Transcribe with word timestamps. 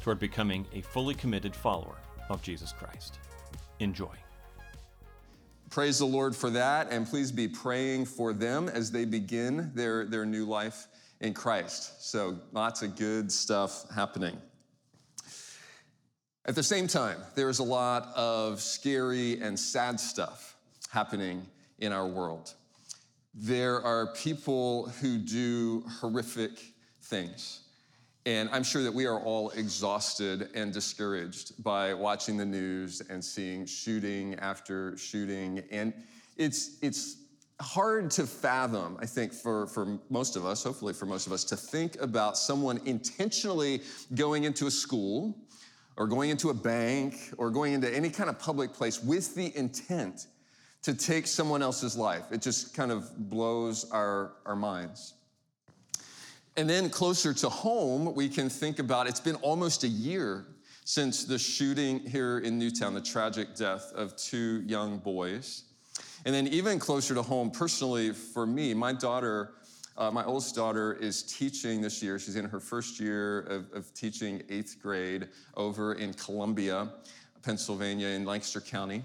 toward 0.00 0.18
becoming 0.18 0.66
a 0.72 0.80
fully 0.80 1.14
committed 1.14 1.54
follower 1.54 1.96
of 2.28 2.42
Jesus 2.42 2.72
Christ. 2.72 3.18
Enjoy. 3.78 4.14
Praise 5.70 5.98
the 5.98 6.06
Lord 6.06 6.34
for 6.34 6.50
that, 6.50 6.90
and 6.90 7.06
please 7.06 7.30
be 7.30 7.46
praying 7.46 8.04
for 8.04 8.32
them 8.32 8.68
as 8.68 8.90
they 8.90 9.04
begin 9.04 9.70
their, 9.74 10.04
their 10.04 10.26
new 10.26 10.44
life 10.44 10.88
in 11.20 11.32
Christ. 11.32 12.08
So, 12.08 12.38
lots 12.52 12.82
of 12.82 12.96
good 12.96 13.30
stuff 13.30 13.88
happening. 13.94 14.36
At 16.46 16.54
the 16.56 16.62
same 16.62 16.88
time, 16.88 17.18
there's 17.36 17.60
a 17.60 17.64
lot 17.64 18.08
of 18.16 18.60
scary 18.60 19.40
and 19.40 19.58
sad 19.58 20.00
stuff 20.00 20.56
happening 20.90 21.46
in 21.78 21.92
our 21.92 22.06
world. 22.06 22.54
There 23.34 23.80
are 23.80 24.08
people 24.14 24.88
who 25.00 25.18
do 25.18 25.84
horrific 26.00 26.58
things. 27.02 27.60
And 28.26 28.50
I'm 28.52 28.62
sure 28.62 28.82
that 28.82 28.92
we 28.92 29.06
are 29.06 29.18
all 29.18 29.50
exhausted 29.50 30.50
and 30.54 30.72
discouraged 30.72 31.62
by 31.62 31.94
watching 31.94 32.36
the 32.36 32.44
news 32.44 33.00
and 33.08 33.24
seeing 33.24 33.64
shooting 33.64 34.34
after 34.36 34.96
shooting. 34.98 35.62
And 35.70 35.94
it's, 36.36 36.76
it's 36.82 37.16
hard 37.60 38.10
to 38.12 38.26
fathom, 38.26 38.98
I 39.00 39.06
think, 39.06 39.32
for, 39.32 39.66
for 39.68 39.98
most 40.10 40.36
of 40.36 40.44
us, 40.44 40.62
hopefully 40.62 40.92
for 40.92 41.06
most 41.06 41.26
of 41.26 41.32
us, 41.32 41.44
to 41.44 41.56
think 41.56 42.00
about 42.00 42.36
someone 42.36 42.80
intentionally 42.84 43.80
going 44.14 44.44
into 44.44 44.66
a 44.66 44.70
school 44.70 45.36
or 45.96 46.06
going 46.06 46.30
into 46.30 46.50
a 46.50 46.54
bank 46.54 47.16
or 47.38 47.50
going 47.50 47.72
into 47.72 47.94
any 47.94 48.10
kind 48.10 48.28
of 48.28 48.38
public 48.38 48.72
place 48.72 49.02
with 49.02 49.34
the 49.34 49.56
intent 49.56 50.26
to 50.82 50.94
take 50.94 51.26
someone 51.26 51.62
else's 51.62 51.96
life. 51.96 52.24
It 52.30 52.42
just 52.42 52.74
kind 52.74 52.90
of 52.90 53.30
blows 53.30 53.90
our, 53.90 54.32
our 54.46 54.56
minds. 54.56 55.14
And 56.56 56.68
then 56.68 56.90
closer 56.90 57.32
to 57.34 57.48
home, 57.48 58.14
we 58.14 58.28
can 58.28 58.48
think 58.48 58.78
about 58.78 59.06
it's 59.06 59.20
been 59.20 59.36
almost 59.36 59.84
a 59.84 59.88
year 59.88 60.46
since 60.84 61.24
the 61.24 61.38
shooting 61.38 62.00
here 62.00 62.38
in 62.38 62.58
Newtown, 62.58 62.94
the 62.94 63.00
tragic 63.00 63.54
death 63.54 63.92
of 63.94 64.16
two 64.16 64.62
young 64.66 64.98
boys. 64.98 65.64
And 66.24 66.34
then, 66.34 66.48
even 66.48 66.78
closer 66.78 67.14
to 67.14 67.22
home, 67.22 67.50
personally, 67.50 68.12
for 68.12 68.46
me, 68.46 68.74
my 68.74 68.92
daughter, 68.92 69.52
uh, 69.96 70.10
my 70.10 70.24
oldest 70.24 70.54
daughter, 70.54 70.94
is 70.94 71.22
teaching 71.22 71.80
this 71.80 72.02
year. 72.02 72.18
She's 72.18 72.36
in 72.36 72.44
her 72.46 72.60
first 72.60 73.00
year 73.00 73.40
of, 73.42 73.72
of 73.72 73.94
teaching 73.94 74.42
eighth 74.50 74.78
grade 74.82 75.28
over 75.56 75.94
in 75.94 76.12
Columbia, 76.14 76.92
Pennsylvania, 77.42 78.08
in 78.08 78.24
Lancaster 78.24 78.60
County. 78.60 79.02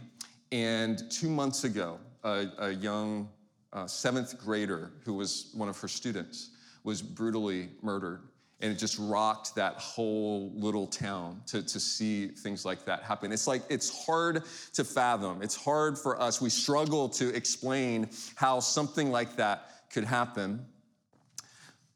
And 0.51 1.09
two 1.09 1.29
months 1.29 1.63
ago, 1.63 1.99
a, 2.23 2.47
a 2.57 2.71
young 2.71 3.29
uh, 3.71 3.87
seventh 3.87 4.37
grader 4.43 4.91
who 5.03 5.13
was 5.13 5.51
one 5.53 5.69
of 5.69 5.79
her 5.79 5.87
students 5.87 6.49
was 6.85 7.01
brutally 7.01 7.67
murdered. 7.81 8.21
And 8.61 8.71
it 8.71 8.75
just 8.75 8.97
rocked 8.97 9.55
that 9.55 9.73
whole 9.73 10.53
little 10.55 10.87
town 10.87 11.41
to, 11.47 11.61
to 11.61 11.79
see 11.79 12.27
things 12.27 12.63
like 12.63 12.85
that 12.85 13.03
happen. 13.03 13.33
It's 13.33 13.47
like, 13.47 13.63
it's 13.69 14.05
hard 14.05 14.43
to 14.73 14.83
fathom. 14.85 15.41
It's 15.41 15.55
hard 15.57 15.97
for 15.97 16.21
us. 16.21 16.39
We 16.39 16.49
struggle 16.49 17.09
to 17.09 17.35
explain 17.35 18.09
how 18.35 18.61
something 18.61 19.11
like 19.11 19.35
that 19.35 19.89
could 19.91 20.05
happen. 20.05 20.65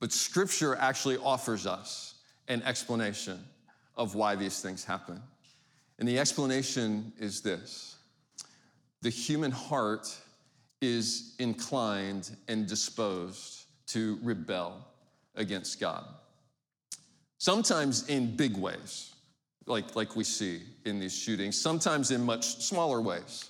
But 0.01 0.11
scripture 0.11 0.75
actually 0.75 1.17
offers 1.17 1.65
us 1.65 2.15
an 2.49 2.61
explanation 2.63 3.39
of 3.95 4.15
why 4.15 4.35
these 4.35 4.59
things 4.61 4.83
happen. 4.83 5.21
And 5.97 6.07
the 6.07 6.19
explanation 6.19 7.13
is 7.19 7.41
this 7.41 7.95
the 9.01 9.09
human 9.09 9.51
heart 9.51 10.13
is 10.81 11.35
inclined 11.39 12.31
and 12.47 12.67
disposed 12.67 13.58
to 13.89 14.19
rebel 14.21 14.85
against 15.35 15.79
God. 15.79 16.05
Sometimes 17.37 18.07
in 18.09 18.35
big 18.35 18.57
ways, 18.57 19.13
like, 19.65 19.95
like 19.95 20.15
we 20.15 20.23
see 20.23 20.61
in 20.85 20.99
these 20.99 21.15
shootings, 21.15 21.59
sometimes 21.59 22.11
in 22.11 22.23
much 22.23 22.57
smaller 22.63 23.01
ways. 23.01 23.49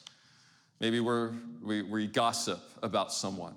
Maybe 0.80 1.00
we're, 1.00 1.32
we, 1.62 1.82
we 1.82 2.08
gossip 2.08 2.62
about 2.84 3.12
someone, 3.12 3.56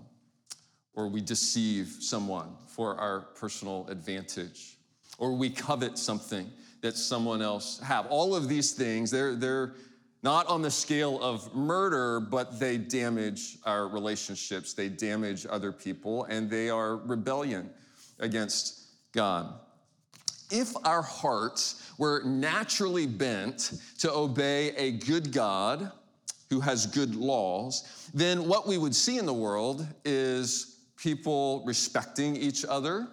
or 0.95 1.09
we 1.09 1.21
deceive 1.21 1.97
someone 2.01 2.57
for 2.67 2.97
our 2.97 3.21
personal 3.21 3.87
advantage, 3.89 4.77
or 5.19 5.33
we 5.33 5.51
covet 5.51 5.99
something 5.99 6.51
that 6.81 6.97
someone 6.97 7.43
else 7.43 7.79
have. 7.81 8.07
All 8.07 8.35
of 8.35 8.49
these 8.49 8.73
things, 8.73 9.11
they're, 9.11 9.35
they're 9.35 9.75
not 10.23 10.47
on 10.47 10.63
the 10.63 10.71
scale 10.71 11.21
of 11.21 11.55
murder, 11.55 12.21
but 12.21 12.61
they 12.61 12.79
damage 12.79 13.59
our 13.65 13.89
relationships, 13.89 14.73
they 14.73 14.89
damage 14.89 15.47
other 15.51 15.73
people, 15.73 16.25
and 16.25 16.49
they 16.49 16.71
are 16.71 16.97
rebellion 16.97 17.69
against 18.21 18.83
God. 19.13 19.53
If 20.51 20.73
our 20.85 21.03
hearts 21.03 21.93
were 21.99 22.23
naturally 22.25 23.07
bent 23.07 23.73
to 23.99 24.13
obey 24.13 24.69
a 24.77 24.93
good 24.93 25.33
God 25.33 25.91
who 26.51 26.61
has 26.61 26.87
good 26.87 27.17
laws, 27.17 28.11
then 28.15 28.47
what 28.47 28.69
we 28.69 28.79
would 28.79 28.95
see 28.95 29.19
in 29.19 29.27
the 29.27 29.33
world 29.33 29.87
is 30.05 30.77
people 30.97 31.65
respecting 31.67 32.37
each 32.37 32.65
other, 32.65 33.09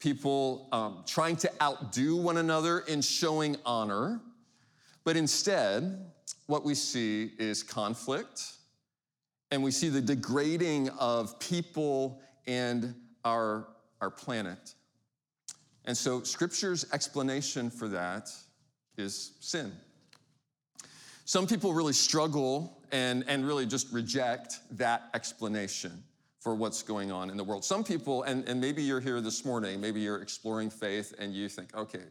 people 0.00 0.68
um, 0.72 1.04
trying 1.06 1.36
to 1.36 1.50
outdo 1.62 2.16
one 2.16 2.38
another 2.38 2.80
in 2.80 3.02
showing 3.02 3.56
honor 3.64 4.20
but 5.04 5.16
instead, 5.16 6.10
what 6.46 6.64
we 6.64 6.74
see 6.74 7.32
is 7.38 7.62
conflict, 7.62 8.52
and 9.50 9.62
we 9.62 9.70
see 9.70 9.88
the 9.88 10.00
degrading 10.00 10.88
of 10.98 11.38
people 11.38 12.20
and 12.46 12.94
our, 13.24 13.68
our 14.00 14.10
planet. 14.10 14.74
And 15.84 15.96
so, 15.96 16.22
Scripture's 16.22 16.86
explanation 16.92 17.70
for 17.70 17.88
that 17.88 18.30
is 18.96 19.32
sin. 19.40 19.72
Some 21.24 21.46
people 21.46 21.72
really 21.72 21.92
struggle 21.92 22.78
and, 22.92 23.24
and 23.26 23.46
really 23.46 23.66
just 23.66 23.92
reject 23.92 24.60
that 24.72 25.08
explanation 25.14 26.02
for 26.40 26.54
what's 26.54 26.82
going 26.82 27.12
on 27.12 27.30
in 27.30 27.36
the 27.36 27.44
world. 27.44 27.64
Some 27.64 27.84
people, 27.84 28.24
and, 28.24 28.46
and 28.48 28.60
maybe 28.60 28.82
you're 28.82 29.00
here 29.00 29.20
this 29.20 29.44
morning, 29.44 29.80
maybe 29.80 30.00
you're 30.00 30.20
exploring 30.20 30.70
faith 30.70 31.14
and 31.18 31.32
you 31.32 31.48
think, 31.48 31.74
okay, 31.76 32.02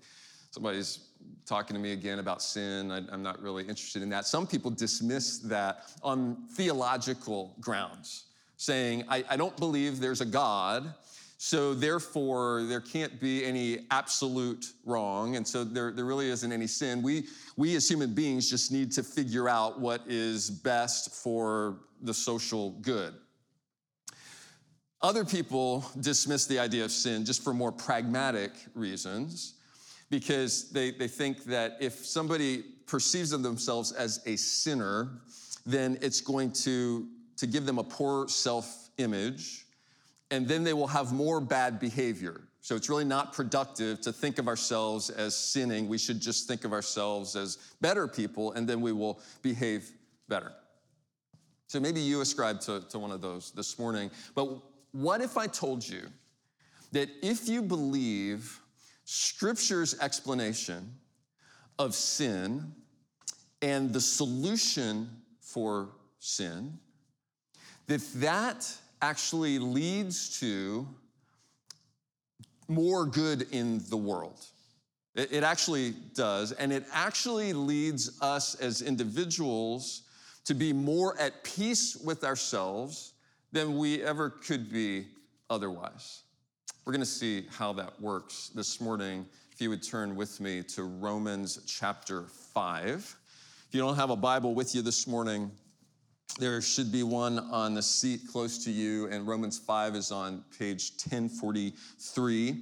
somebody's 0.52 1.00
talking 1.46 1.76
to 1.76 1.82
me 1.82 1.94
again 1.94 2.20
about 2.20 2.42
sin. 2.42 2.92
I, 2.92 2.98
am 3.14 3.24
not 3.24 3.42
really 3.42 3.64
interested 3.64 4.02
in 4.02 4.10
that. 4.10 4.28
Some 4.28 4.46
people 4.46 4.70
dismiss 4.70 5.40
that 5.40 5.86
on 6.04 6.46
theological 6.56 7.56
grounds, 7.60 8.26
saying, 8.58 9.06
I, 9.10 9.24
I 9.30 9.38
don't 9.38 9.56
believe 9.58 10.00
there's 10.00 10.22
a 10.22 10.26
God, 10.26 10.94
so 11.38 11.74
therefore 11.74 12.64
there 12.64 12.82
can't 12.82 13.20
be 13.20 13.44
any 13.44 13.88
absolute 13.90 14.74
wrong, 14.86 15.38
and 15.38 15.48
so 15.48 15.64
there, 15.64 15.92
there 15.92 16.06
really 16.06 16.30
isn't 16.30 16.52
any 16.52 16.68
sin. 16.68 17.02
We, 17.02 17.28
we 17.56 17.76
as 17.76 17.90
human 17.90 18.14
beings 18.14 18.50
just 18.50 18.72
need 18.72 18.92
to 18.94 19.04
figure 19.04 19.50
out 19.50 19.80
what 19.80 20.02
is 20.08 20.50
best 20.50 21.16
for 21.16 21.80
the 22.02 22.14
social 22.14 22.72
good. 22.82 23.14
Other 25.02 25.26
people 25.26 25.84
dismiss 26.00 26.46
the 26.46 26.60
idea 26.60 26.86
of 26.86 26.92
sin 26.92 27.26
just 27.26 27.44
for 27.44 27.54
more 27.54 27.72
pragmatic 27.72 28.52
reasons 28.76 29.56
because 30.12 30.70
they, 30.72 30.92
they 30.92 31.08
think 31.08 31.46
that 31.46 31.78
if 31.80 32.06
somebody 32.06 32.64
perceives 32.86 33.32
of 33.32 33.42
themselves 33.42 33.94
as 33.94 34.22
a 34.28 34.36
sinner, 34.36 35.10
then 35.66 35.98
it's 36.02 36.20
going 36.20 36.52
to, 36.52 37.08
to 37.38 37.48
give 37.48 37.66
them 37.66 37.80
a 37.80 37.84
poor 37.84 38.28
self 38.28 38.90
image, 38.98 39.66
and 40.30 40.48
then 40.48 40.64
they 40.64 40.74
will 40.74 40.88
have 40.88 41.14
more 41.14 41.40
bad 41.40 41.80
behavior. 41.80 42.42
So 42.60 42.76
it's 42.76 42.90
really 42.90 43.06
not 43.06 43.34
productive 43.34 44.02
to 44.02 44.12
think 44.12 44.38
of 44.38 44.48
ourselves 44.48 45.10
as 45.10 45.36
sinning. 45.36 45.88
We 45.88 45.98
should 45.98 46.20
just 46.20 46.48
think 46.48 46.66
of 46.66 46.74
ourselves 46.74 47.36
as 47.36 47.58
better 47.80 48.08
people, 48.08 48.52
and 48.52 48.68
then 48.68 48.82
we 48.82 48.92
will 48.92 49.20
behave 49.42 49.90
better. 50.28 50.52
So 51.68 51.80
maybe 51.80 52.02
you 52.02 52.20
ascribe 52.20 52.60
to, 52.62 52.82
to 52.90 53.00
one 53.00 53.12
of 53.12 53.22
those 53.22 53.52
this 53.52 53.80
morning. 53.80 54.12
But 54.36 54.62
what 54.92 55.22
if 55.22 55.38
I 55.38 55.48
told 55.48 55.88
you 55.88 56.02
that 56.92 57.10
if 57.24 57.48
you 57.48 57.62
believe 57.62 58.60
Scripture's 59.06 60.00
explanation 60.00 60.94
of 61.80 61.96
sin 61.96 62.74
and 63.62 63.94
the 63.94 64.02
solution 64.02 65.10
for 65.40 65.90
sin, 66.20 66.80
that 67.88 68.02
that 68.16 68.78
actually 69.02 69.60
leads 69.60 70.40
to 70.40 70.88
more 72.68 73.06
good 73.06 73.48
in 73.52 73.82
the 73.90 73.98
world. 73.98 74.46
It, 75.14 75.44
actually 75.44 75.92
does. 76.16 76.54
And 76.54 76.72
it 76.72 76.86
actually 76.94 77.52
leads 77.52 78.22
us 78.22 78.56
as 78.56 78.82
individuals 78.82 80.04
to 80.46 80.54
be 80.54 80.72
more 80.72 81.20
at 81.20 81.44
peace 81.44 81.98
with 81.98 82.24
ourselves 82.24 83.14
than 83.52 83.78
we 83.78 84.02
ever 84.02 84.30
could 84.30 84.72
be 84.72 85.08
otherwise. 85.50 86.22
We're 86.92 86.98
going 86.98 87.06
to 87.06 87.10
see 87.10 87.46
how 87.58 87.72
that 87.72 88.02
works 88.02 88.52
this 88.54 88.82
morning. 88.82 89.26
If 89.54 89.62
you 89.62 89.70
would 89.70 89.82
turn 89.82 90.14
with 90.14 90.42
me 90.42 90.62
to 90.64 90.84
Romans 90.84 91.58
chapter 91.66 92.24
5. 92.54 93.16
If 93.70 93.74
you 93.74 93.80
don't 93.80 93.96
have 93.96 94.10
a 94.10 94.18
Bible 94.18 94.54
with 94.54 94.76
you 94.76 94.82
this 94.82 95.08
morning, 95.08 95.52
there 96.38 96.62
should 96.62 96.92
be 96.92 97.04
one 97.04 97.40
on 97.40 97.76
the 97.76 97.82
seat 97.82 98.24
close 98.30 98.66
to 98.66 98.72
you, 98.72 99.08
and 99.08 99.26
Romans 99.26 99.58
5 99.58 99.96
is 99.96 100.12
on 100.12 100.44
page 100.60 100.92
1043. 101.10 102.62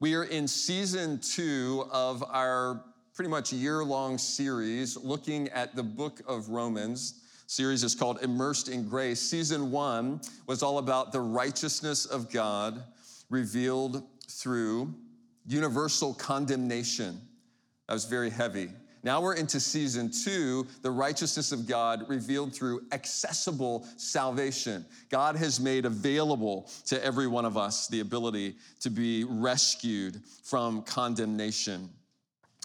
We 0.00 0.14
are 0.14 0.24
in 0.24 0.48
season 0.48 1.20
two 1.20 1.84
of 1.92 2.24
our 2.30 2.82
pretty 3.12 3.28
much 3.28 3.52
year 3.52 3.84
long 3.84 4.16
series 4.16 4.96
looking 4.96 5.50
at 5.50 5.76
the 5.76 5.82
book 5.82 6.22
of 6.26 6.48
Romans. 6.48 7.24
Series 7.46 7.84
is 7.84 7.94
called 7.94 8.22
Immersed 8.22 8.70
in 8.70 8.88
Grace. 8.88 9.20
Season 9.20 9.70
one 9.70 10.22
was 10.46 10.62
all 10.62 10.78
about 10.78 11.12
the 11.12 11.20
righteousness 11.20 12.06
of 12.06 12.32
God 12.32 12.82
revealed 13.30 14.02
through 14.28 14.94
universal 15.46 16.14
condemnation. 16.14 17.20
That 17.86 17.94
was 17.94 18.04
very 18.04 18.30
heavy. 18.30 18.70
Now 19.02 19.22
we're 19.22 19.34
into 19.34 19.60
season 19.60 20.10
two, 20.10 20.66
the 20.82 20.90
righteousness 20.90 21.52
of 21.52 21.66
God 21.66 22.06
revealed 22.08 22.54
through 22.54 22.82
accessible 22.92 23.86
salvation. 23.96 24.84
God 25.08 25.36
has 25.36 25.58
made 25.58 25.86
available 25.86 26.68
to 26.86 27.02
every 27.02 27.26
one 27.26 27.46
of 27.46 27.56
us 27.56 27.88
the 27.88 28.00
ability 28.00 28.56
to 28.80 28.90
be 28.90 29.24
rescued 29.24 30.20
from 30.44 30.82
condemnation. 30.82 31.88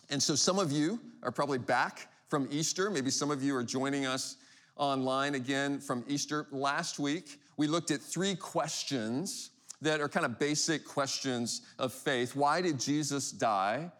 And 0.09 0.21
so 0.21 0.35
some 0.35 0.59
of 0.59 0.73
you 0.73 0.99
are 1.23 1.31
probably 1.31 1.57
back 1.57 2.09
from 2.29 2.49
Easter. 2.51 2.89
Maybe 2.89 3.11
some 3.11 3.31
of 3.31 3.41
you 3.41 3.55
are 3.55 3.63
joining 3.63 4.05
us 4.05 4.35
online 4.75 5.35
again 5.35 5.79
from 5.79 6.03
Easter. 6.05 6.47
Last 6.51 6.99
week, 6.99 7.39
we 7.55 7.67
looked 7.67 7.91
at 7.91 8.01
three 8.01 8.35
questions 8.35 9.51
that 9.85 10.01
are 10.01 10.09
kind 10.09 10.25
of 10.25 10.39
basic 10.39 10.83
questions 10.83 11.61
of 11.77 11.93
faith. 11.93 12.35
Why 12.35 12.59
did 12.59 12.79
Jesus 12.79 13.31
die? 13.31 13.91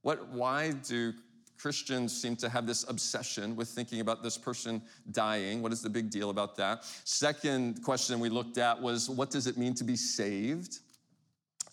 What, 0.00 0.28
why 0.28 0.72
do 0.72 1.12
Christians 1.58 2.20
seem 2.20 2.36
to 2.36 2.48
have 2.48 2.66
this 2.66 2.88
obsession 2.88 3.54
with 3.54 3.68
thinking 3.68 4.00
about 4.00 4.22
this 4.22 4.36
person 4.36 4.82
dying. 5.12 5.62
What 5.62 5.72
is 5.72 5.80
the 5.80 5.88
big 5.88 6.10
deal 6.10 6.30
about 6.30 6.56
that? 6.56 6.84
Second 7.04 7.82
question 7.82 8.20
we 8.20 8.28
looked 8.28 8.58
at 8.58 8.80
was 8.80 9.08
what 9.08 9.30
does 9.30 9.46
it 9.46 9.56
mean 9.56 9.72
to 9.74 9.84
be 9.84 9.96
saved? 9.96 10.80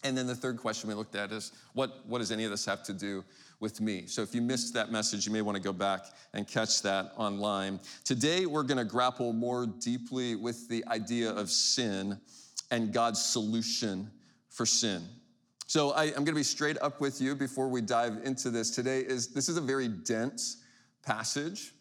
And 0.03 0.17
then 0.17 0.27
the 0.27 0.35
third 0.35 0.57
question 0.57 0.87
we 0.87 0.95
looked 0.95 1.15
at 1.15 1.31
is 1.31 1.51
what, 1.73 2.05
what 2.07 2.19
does 2.19 2.31
any 2.31 2.45
of 2.45 2.51
this 2.51 2.65
have 2.65 2.83
to 2.83 2.93
do 2.93 3.23
with 3.59 3.81
me? 3.81 4.05
So 4.07 4.21
if 4.21 4.33
you 4.33 4.41
missed 4.41 4.73
that 4.75 4.91
message, 4.91 5.25
you 5.25 5.33
may 5.33 5.41
want 5.41 5.57
to 5.57 5.61
go 5.61 5.73
back 5.73 6.05
and 6.33 6.47
catch 6.47 6.81
that 6.83 7.11
online. 7.17 7.79
Today, 8.03 8.45
we're 8.45 8.63
going 8.63 8.77
to 8.77 8.85
grapple 8.85 9.33
more 9.33 9.65
deeply 9.65 10.35
with 10.35 10.69
the 10.69 10.85
idea 10.87 11.31
of 11.31 11.49
sin 11.49 12.19
and 12.71 12.91
God's 12.91 13.23
solution 13.23 14.09
for 14.49 14.65
sin. 14.65 15.03
So 15.67 15.91
I, 15.91 16.05
am 16.07 16.15
going 16.15 16.25
to 16.25 16.33
be 16.33 16.43
straight 16.43 16.77
up 16.81 16.99
with 16.99 17.21
you 17.21 17.33
before 17.33 17.69
we 17.69 17.79
dive 17.79 18.19
into 18.25 18.49
this. 18.49 18.71
Today 18.71 18.99
is 18.99 19.27
this 19.27 19.47
is 19.47 19.55
a 19.55 19.61
very 19.61 19.87
dense 19.87 20.57
passage, 21.01 21.71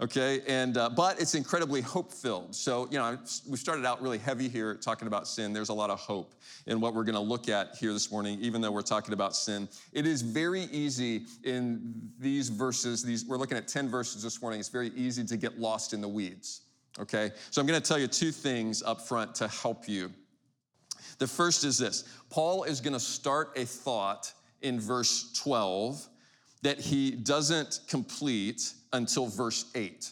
okay, 0.00 0.40
and 0.48 0.78
uh, 0.78 0.88
but 0.88 1.20
it's 1.20 1.34
incredibly 1.34 1.82
hope 1.82 2.10
filled. 2.10 2.54
So 2.54 2.88
you 2.90 2.98
know 2.98 3.18
we 3.46 3.58
started 3.58 3.84
out 3.84 4.00
really 4.00 4.16
heavy 4.16 4.48
here 4.48 4.74
talking 4.76 5.08
about 5.08 5.28
sin. 5.28 5.52
There's 5.52 5.68
a 5.68 5.74
lot 5.74 5.90
of 5.90 6.00
hope 6.00 6.34
in 6.66 6.80
what 6.80 6.94
we're 6.94 7.04
going 7.04 7.16
to 7.16 7.20
look 7.20 7.50
at 7.50 7.76
here 7.78 7.92
this 7.92 8.10
morning, 8.10 8.38
even 8.40 8.62
though 8.62 8.72
we're 8.72 8.80
talking 8.80 9.12
about 9.12 9.36
sin. 9.36 9.68
It 9.92 10.06
is 10.06 10.22
very 10.22 10.62
easy 10.72 11.26
in 11.42 12.10
these 12.18 12.48
verses. 12.48 13.02
These 13.02 13.26
we're 13.26 13.36
looking 13.36 13.58
at 13.58 13.68
ten 13.68 13.90
verses 13.90 14.22
this 14.22 14.40
morning. 14.40 14.58
It's 14.58 14.70
very 14.70 14.90
easy 14.96 15.22
to 15.22 15.36
get 15.36 15.60
lost 15.60 15.92
in 15.92 16.00
the 16.00 16.08
weeds. 16.08 16.62
Okay, 16.98 17.30
so 17.50 17.60
I'm 17.60 17.66
going 17.66 17.78
to 17.78 17.86
tell 17.86 17.98
you 17.98 18.06
two 18.06 18.30
things 18.30 18.82
up 18.82 19.02
front 19.02 19.34
to 19.34 19.48
help 19.48 19.86
you. 19.86 20.10
The 21.18 21.26
first 21.26 21.64
is 21.64 21.78
this 21.78 22.04
Paul 22.30 22.64
is 22.64 22.80
going 22.80 22.92
to 22.92 23.00
start 23.00 23.52
a 23.56 23.64
thought 23.64 24.32
in 24.62 24.80
verse 24.80 25.32
12 25.34 26.08
that 26.62 26.80
he 26.80 27.10
doesn't 27.10 27.80
complete 27.88 28.72
until 28.92 29.26
verse 29.26 29.66
8. 29.74 30.10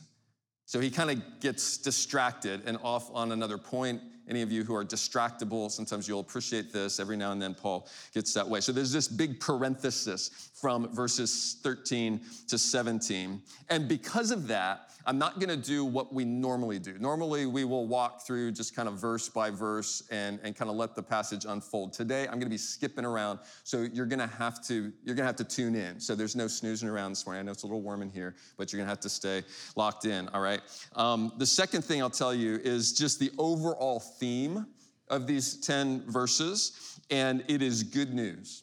So 0.66 0.81
he 0.81 0.90
kind 0.90 1.10
of 1.10 1.40
gets 1.40 1.78
distracted 1.78 2.62
and 2.66 2.78
off 2.82 3.10
on 3.12 3.32
another 3.32 3.58
point. 3.58 4.00
Any 4.32 4.40
of 4.40 4.50
you 4.50 4.64
who 4.64 4.75
are 4.75 4.82
distractible, 4.82 5.70
sometimes 5.70 6.08
you'll 6.08 6.20
appreciate 6.20 6.73
this. 6.73 6.99
Every 6.99 7.19
now 7.19 7.32
and 7.32 7.43
then, 7.43 7.52
Paul 7.52 7.87
gets 8.14 8.32
that 8.32 8.49
way. 8.49 8.62
So 8.62 8.73
there's 8.73 8.90
this 8.90 9.06
big 9.06 9.38
parenthesis 9.40 10.50
from 10.58 10.88
verses 10.94 11.58
13 11.62 12.19
to 12.49 12.56
17. 12.56 13.43
And 13.69 13.88
because 13.88 14.31
of 14.31 14.46
that, 14.46 14.88
I'm 15.05 15.19
not 15.19 15.40
going 15.40 15.49
to 15.49 15.56
do 15.56 15.84
what 15.84 16.14
we 16.14 16.25
normally 16.25 16.79
do. 16.79 16.96
Normally, 16.99 17.46
we 17.46 17.64
will 17.64 17.87
walk 17.87 18.25
through 18.26 18.52
just 18.52 18.75
kind 18.75 18.88
of 18.88 18.94
verse 18.94 19.29
by 19.29 19.50
verse 19.50 20.05
and, 20.11 20.38
and 20.43 20.55
kind 20.55 20.70
of 20.70 20.76
let 20.76 20.94
the 20.94 21.02
passage 21.02 21.44
unfold. 21.44 21.93
Today, 21.93 22.23
I'm 22.23 22.35
going 22.35 22.43
to 22.43 22.49
be 22.49 22.56
skipping 22.58 23.05
around, 23.05 23.40
so 23.64 23.88
you're 23.93 24.06
going 24.06 24.20
to 24.20 24.26
have 24.26 24.64
to 24.69 24.93
you're 25.02 25.17
going 25.17 25.25
to 25.25 25.25
have 25.25 25.37
to 25.37 25.44
tune 25.44 25.75
in. 25.75 25.99
So 25.99 26.14
there's 26.14 26.37
no 26.37 26.46
snoozing 26.46 26.88
around 26.88 27.12
this 27.12 27.26
morning. 27.26 27.40
I 27.40 27.43
know 27.43 27.52
it's 27.52 27.64
a 27.64 27.67
little 27.67 27.82
warm 27.82 28.02
in 28.02 28.11
here, 28.11 28.37
but 28.56 28.73
you're 28.73 28.78
going 28.78 28.87
to 28.87 28.90
have 28.90 29.00
to 29.00 29.08
stay 29.08 29.43
locked 29.75 30.05
in. 30.05 30.28
All 30.28 30.40
right. 30.40 30.61
Um, 30.94 31.32
the 31.38 31.46
second 31.46 31.82
thing 31.82 32.00
I'll 32.00 32.11
tell 32.11 32.35
you 32.35 32.61
is 32.62 32.93
just 32.93 33.19
the 33.19 33.32
overall 33.38 33.99
theme 34.22 34.66
of 35.08 35.26
these 35.26 35.56
ten 35.56 36.04
verses, 36.06 37.00
and 37.10 37.42
it 37.48 37.60
is 37.60 37.82
good 37.82 38.14
news. 38.14 38.62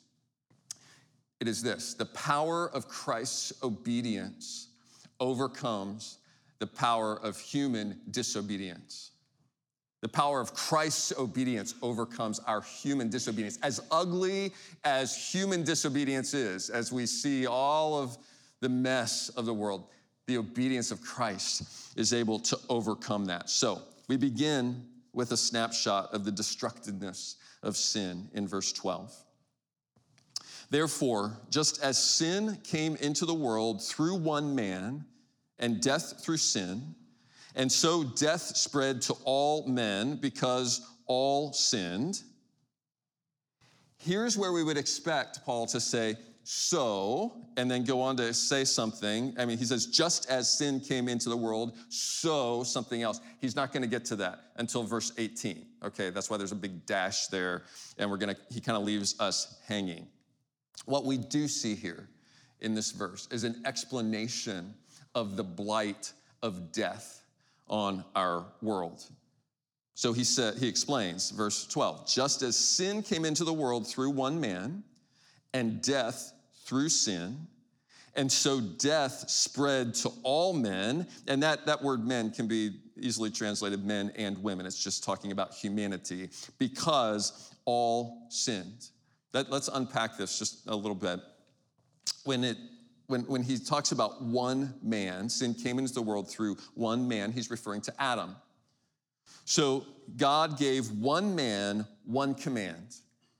It 1.41 1.50
is 1.50 1.61
this: 1.61 1.95
the 1.95 2.06
power 2.06 2.69
of 2.69 2.88
Christ's 2.88 3.51
obedience 3.61 4.69
overcomes 5.19 6.19
the 6.59 6.67
power 6.67 7.19
of 7.21 7.38
human 7.38 8.00
disobedience. 8.11 9.11
The 10.01 10.07
power 10.07 10.39
of 10.39 10.53
Christ's 10.53 11.11
obedience 11.19 11.75
overcomes 11.81 12.39
our 12.39 12.62
human 12.62 13.09
disobedience. 13.09 13.59
As 13.62 13.81
ugly 13.91 14.53
as 14.85 15.17
human 15.33 15.65
disobedience 15.65 16.33
is, 16.33 16.69
as 16.69 16.94
we 16.94 17.05
see 17.05 17.47
all 17.47 18.01
of 18.01 18.17
the 18.62 18.69
mess 18.69 19.27
of 19.35 19.45
the 19.45 19.53
world, 19.53 19.89
the 20.27 20.38
obedience 20.38 20.91
of 20.91 21.01
Christ 21.01 21.97
is 21.97 22.13
able 22.13 22.39
to 22.39 22.57
overcome 22.69 23.25
that. 23.25 23.50
So 23.50 23.81
we 24.07 24.15
begin 24.15 24.85
with 25.13 25.31
a 25.31 25.38
snapshot 25.38 26.13
of 26.13 26.25
the 26.25 26.31
destructiveness 26.31 27.38
of 27.63 27.75
sin 27.77 28.29
in 28.33 28.47
verse 28.47 28.71
12. 28.71 29.13
Therefore, 30.69 31.38
just 31.50 31.83
as 31.83 32.01
sin 32.01 32.59
came 32.63 32.95
into 32.97 33.25
the 33.25 33.33
world 33.33 33.83
through 33.83 34.15
one 34.15 34.53
man, 34.56 35.05
and 35.60 35.81
death 35.81 36.24
through 36.24 36.38
sin. 36.38 36.95
And 37.55 37.72
so 37.72 38.03
death 38.03 38.41
spread 38.55 39.01
to 39.03 39.15
all 39.25 39.67
men 39.67 40.15
because 40.15 40.81
all 41.05 41.53
sinned. 41.53 42.24
Here's 43.98 44.38
where 44.38 44.53
we 44.53 44.63
would 44.63 44.77
expect 44.77 45.45
Paul 45.45 45.67
to 45.67 45.79
say, 45.79 46.15
so, 46.51 47.46
and 47.58 47.70
then 47.70 47.84
go 47.84 48.01
on 48.01 48.18
to 48.18 48.34
say 48.34 48.65
something. 48.65 49.36
I 49.38 49.46
mean, 49.46 49.60
he 49.60 49.65
says, 49.65 49.86
just 49.86 50.27
as 50.32 50.51
sin 50.51 50.79
came 50.79 51.08
into 51.08 51.29
the 51.29 51.38
world, 51.38 51.77
so 51.89 52.63
something 52.63 53.03
else. 53.03 53.22
He's 53.39 53.56
not 53.56 53.72
going 53.72 53.84
to 53.84 53.88
get 53.88 54.03
to 54.06 54.15
that 54.15 54.46
until 54.56 54.82
verse 54.82 55.12
18. 55.20 55.63
Okay, 55.84 56.10
that's 56.10 56.27
why 56.27 56.38
there's 56.38 56.51
a 56.51 56.56
big 56.56 56.88
dash 56.88 57.27
there, 57.27 57.65
and 58.00 58.10
we're 58.10 58.18
going 58.18 58.34
to, 58.34 58.41
he 58.51 58.62
kind 58.62 58.75
of 58.75 58.84
leaves 58.84 59.15
us 59.20 59.60
hanging. 59.68 60.08
What 60.86 61.06
we 61.06 61.20
do 61.20 61.48
see 61.48 61.75
here 61.75 62.10
in 62.62 62.74
this 62.74 62.94
verse 62.94 63.27
is 63.29 63.44
an 63.44 63.62
explanation 63.68 64.74
of 65.13 65.36
the 65.36 65.44
blight 65.44 66.13
of 66.41 66.72
death 66.72 67.22
on 67.68 68.03
our 68.15 68.44
world. 68.63 69.06
So 69.94 70.13
he 70.13 70.24
said 70.24 70.58
he 70.58 70.68
explains 70.68 71.29
verse 71.29 71.68
12, 71.68 72.08
just 72.08 72.41
as 72.41 72.58
sin 72.58 73.03
came 73.03 73.24
into 73.24 73.44
the 73.44 73.53
world 73.53 73.86
through 73.86 74.10
one 74.10 74.41
man 74.41 74.84
and 75.53 75.79
death 75.84 76.34
through 76.69 76.89
sin, 76.89 77.47
and 78.15 78.31
so 78.31 78.61
death 78.61 79.27
spread 79.27 79.95
to 79.95 80.11
all 80.21 80.53
men, 80.53 81.07
and 81.27 81.41
that, 81.41 81.65
that 81.65 81.81
word 81.81 82.05
men 82.05 82.29
can 82.29 82.47
be 82.47 82.79
easily 82.95 83.31
translated 83.31 83.83
men 83.83 84.11
and 84.15 84.38
women. 84.43 84.67
It's 84.67 84.81
just 84.81 85.03
talking 85.03 85.31
about 85.31 85.51
humanity 85.51 86.29
because 86.59 87.55
all 87.65 88.27
sinned. 88.29 88.89
That, 89.31 89.49
let's 89.49 89.67
unpack 89.67 90.15
this 90.15 90.38
just 90.38 90.67
a 90.67 90.75
little 90.75 90.95
bit. 90.95 91.19
When 92.23 92.43
it 92.43 92.57
when, 93.07 93.21
when 93.21 93.41
he 93.41 93.57
talks 93.57 93.91
about 93.91 94.21
one 94.21 94.75
man, 94.83 95.27
sin 95.29 95.55
came 95.55 95.79
into 95.79 95.95
the 95.95 96.01
world 96.03 96.29
through 96.29 96.57
one 96.75 97.07
man, 97.07 97.31
he's 97.31 97.49
referring 97.49 97.81
to 97.81 97.93
Adam. 97.99 98.35
So 99.45 99.88
God 100.17 100.59
gave 100.59 100.91
one 100.91 101.33
man 101.33 101.88
one 102.05 102.35
command 102.35 102.97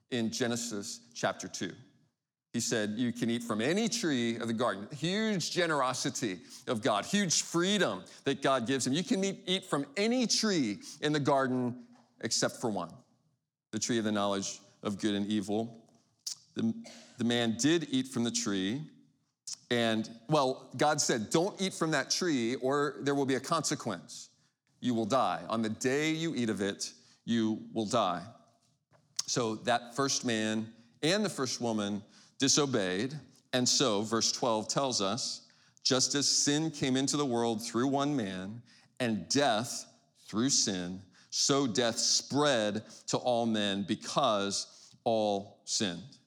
in 0.10 0.32
Genesis 0.32 1.02
chapter 1.14 1.48
2. 1.48 1.72
He 2.54 2.60
said, 2.60 2.92
You 2.98 3.12
can 3.12 3.30
eat 3.30 3.44
from 3.44 3.62
any 3.62 3.88
tree 3.88 4.38
of 4.38 4.48
the 4.48 4.54
garden. 4.54 4.88
Huge 4.96 5.52
generosity 5.52 6.40
of 6.68 6.82
God, 6.82 7.06
huge 7.06 7.44
freedom 7.44 8.04
that 8.24 8.42
God 8.42 8.66
gives 8.66 8.88
him. 8.88 8.94
You 8.94 9.04
can 9.04 9.24
eat, 9.24 9.66
from 9.66 9.86
any 9.98 10.26
tree 10.26 10.80
in 11.02 11.14
the 11.14 11.20
garden 11.20 11.84
except 12.22 12.58
for 12.58 12.70
one 12.70 12.90
the 13.72 13.80
tree 13.80 14.00
of 14.00 14.04
the 14.04 14.12
knowledge 14.12 14.60
of 14.82 15.00
good 15.00 15.14
and 15.14 15.28
evil. 15.28 15.84
The 16.56 16.74
the 17.20 17.26
man 17.26 17.58
did 17.60 17.88
eat 17.92 18.08
from 18.08 18.24
the 18.24 18.32
tree. 18.32 18.82
And, 19.70 20.10
well, 20.30 20.70
God 20.78 21.00
said, 21.00 21.30
Don't 21.30 21.62
eat 21.62 21.74
from 21.74 21.92
that 21.92 22.10
tree, 22.10 22.56
or 22.56 22.96
there 23.02 23.14
will 23.14 23.26
be 23.26 23.36
a 23.36 23.40
consequence. 23.40 24.30
You 24.80 24.94
will 24.94 25.06
die. 25.06 25.42
On 25.50 25.62
the 25.62 25.70
day 25.70 26.12
you 26.12 26.34
eat 26.34 26.50
of 26.50 26.62
it, 26.62 26.92
you 27.26 27.62
will 27.74 27.86
die. 27.86 28.24
So 29.28 29.56
that 29.56 29.96
first 29.96 30.26
man 30.26 30.72
and 31.04 31.24
the 31.24 31.30
first 31.30 31.60
woman 31.60 32.02
disobeyed. 32.40 33.14
And 33.54 33.68
so, 33.68 34.02
verse 34.02 34.32
12 34.32 34.68
tells 34.68 35.02
us 35.02 35.48
just 35.84 36.16
as 36.16 36.28
sin 36.28 36.72
came 36.72 36.96
into 36.96 37.18
the 37.18 37.26
world 37.26 37.66
through 37.66 37.88
one 37.88 38.16
man, 38.16 38.62
and 39.00 39.28
death 39.30 39.86
through 40.28 40.50
sin, 40.50 41.02
so 41.30 41.66
death 41.66 41.98
spread 41.98 42.84
to 43.08 43.18
all 43.18 43.46
men 43.46 43.86
because 43.88 44.92
all 45.04 45.62
sinned. 45.66 46.18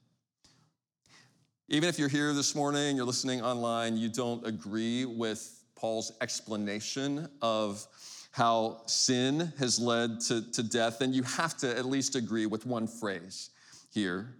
Even 1.69 1.88
if 1.88 1.99
you're 1.99 2.09
here 2.09 2.33
this 2.33 2.54
morning, 2.54 2.97
you're 2.97 3.07
listening 3.07 3.42
online, 3.42 3.97
you 3.97 4.09
don't 4.09 4.45
agree 4.47 5.04
with 5.04 5.64
Paul's 5.76 6.12
explanation 6.21 7.28
of 7.40 7.87
how 8.31 8.83
sin 8.87 9.52
has 9.59 9.78
led 9.78 10.21
to, 10.21 10.50
to 10.52 10.62
death, 10.62 10.99
then 10.99 11.12
you 11.12 11.23
have 11.23 11.57
to 11.59 11.76
at 11.76 11.85
least 11.85 12.16
agree 12.16 12.47
with 12.47 12.66
one 12.66 12.87
phrase 12.87 13.50
here, 13.92 14.35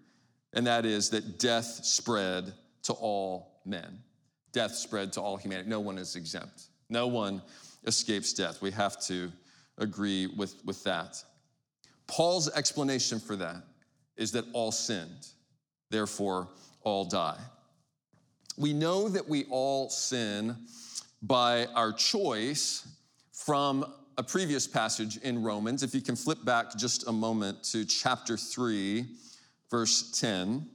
and 0.55 0.67
that 0.67 0.85
is 0.85 1.11
that 1.11 1.39
death 1.39 1.85
spread 1.85 2.53
to 2.85 2.93
all 2.95 3.61
men. 3.65 3.99
Death 4.53 4.75
spread 4.75 5.13
to 5.15 5.21
all 5.21 5.37
humanity. 5.37 5.69
No 5.69 5.81
one 5.81 5.99
is 5.99 6.17
exempt. 6.17 6.65
No 6.89 7.07
one 7.07 7.43
escapes 7.87 8.33
death. 8.33 8.61
We 8.61 8.71
have 8.73 9.01
to 9.07 9.33
agree 9.79 10.27
with, 10.27 10.55
with 10.65 10.83
that. 10.85 11.23
Paul's 12.07 12.51
explanation 12.51 13.19
for 13.19 13.37
that 13.37 13.63
is 14.17 14.33
that 14.33 14.45
all 14.53 14.73
sinned, 14.73 15.29
therefore 15.91 16.49
all 16.83 17.05
die. 17.05 17.39
We 18.59 18.75
know 18.75 19.09
that 19.09 19.27
we 19.27 19.45
all 19.45 19.89
sin 19.89 20.57
by 21.23 21.67
our 21.75 21.93
choice 21.93 22.87
from 23.33 23.87
a 24.19 24.23
previous 24.23 24.67
passage 24.67 25.17
in 25.19 25.43
Romans. 25.43 25.83
If 25.83 25.95
you 25.95 26.03
can 26.03 26.17
flip 26.17 26.45
back 26.45 26.77
just 26.77 27.09
a 27.09 27.13
moment 27.13 27.65
to 27.65 27.87
chapter 27.87 28.37
3, 28.37 29.07
verse 29.73 30.13
10. 30.21 30.69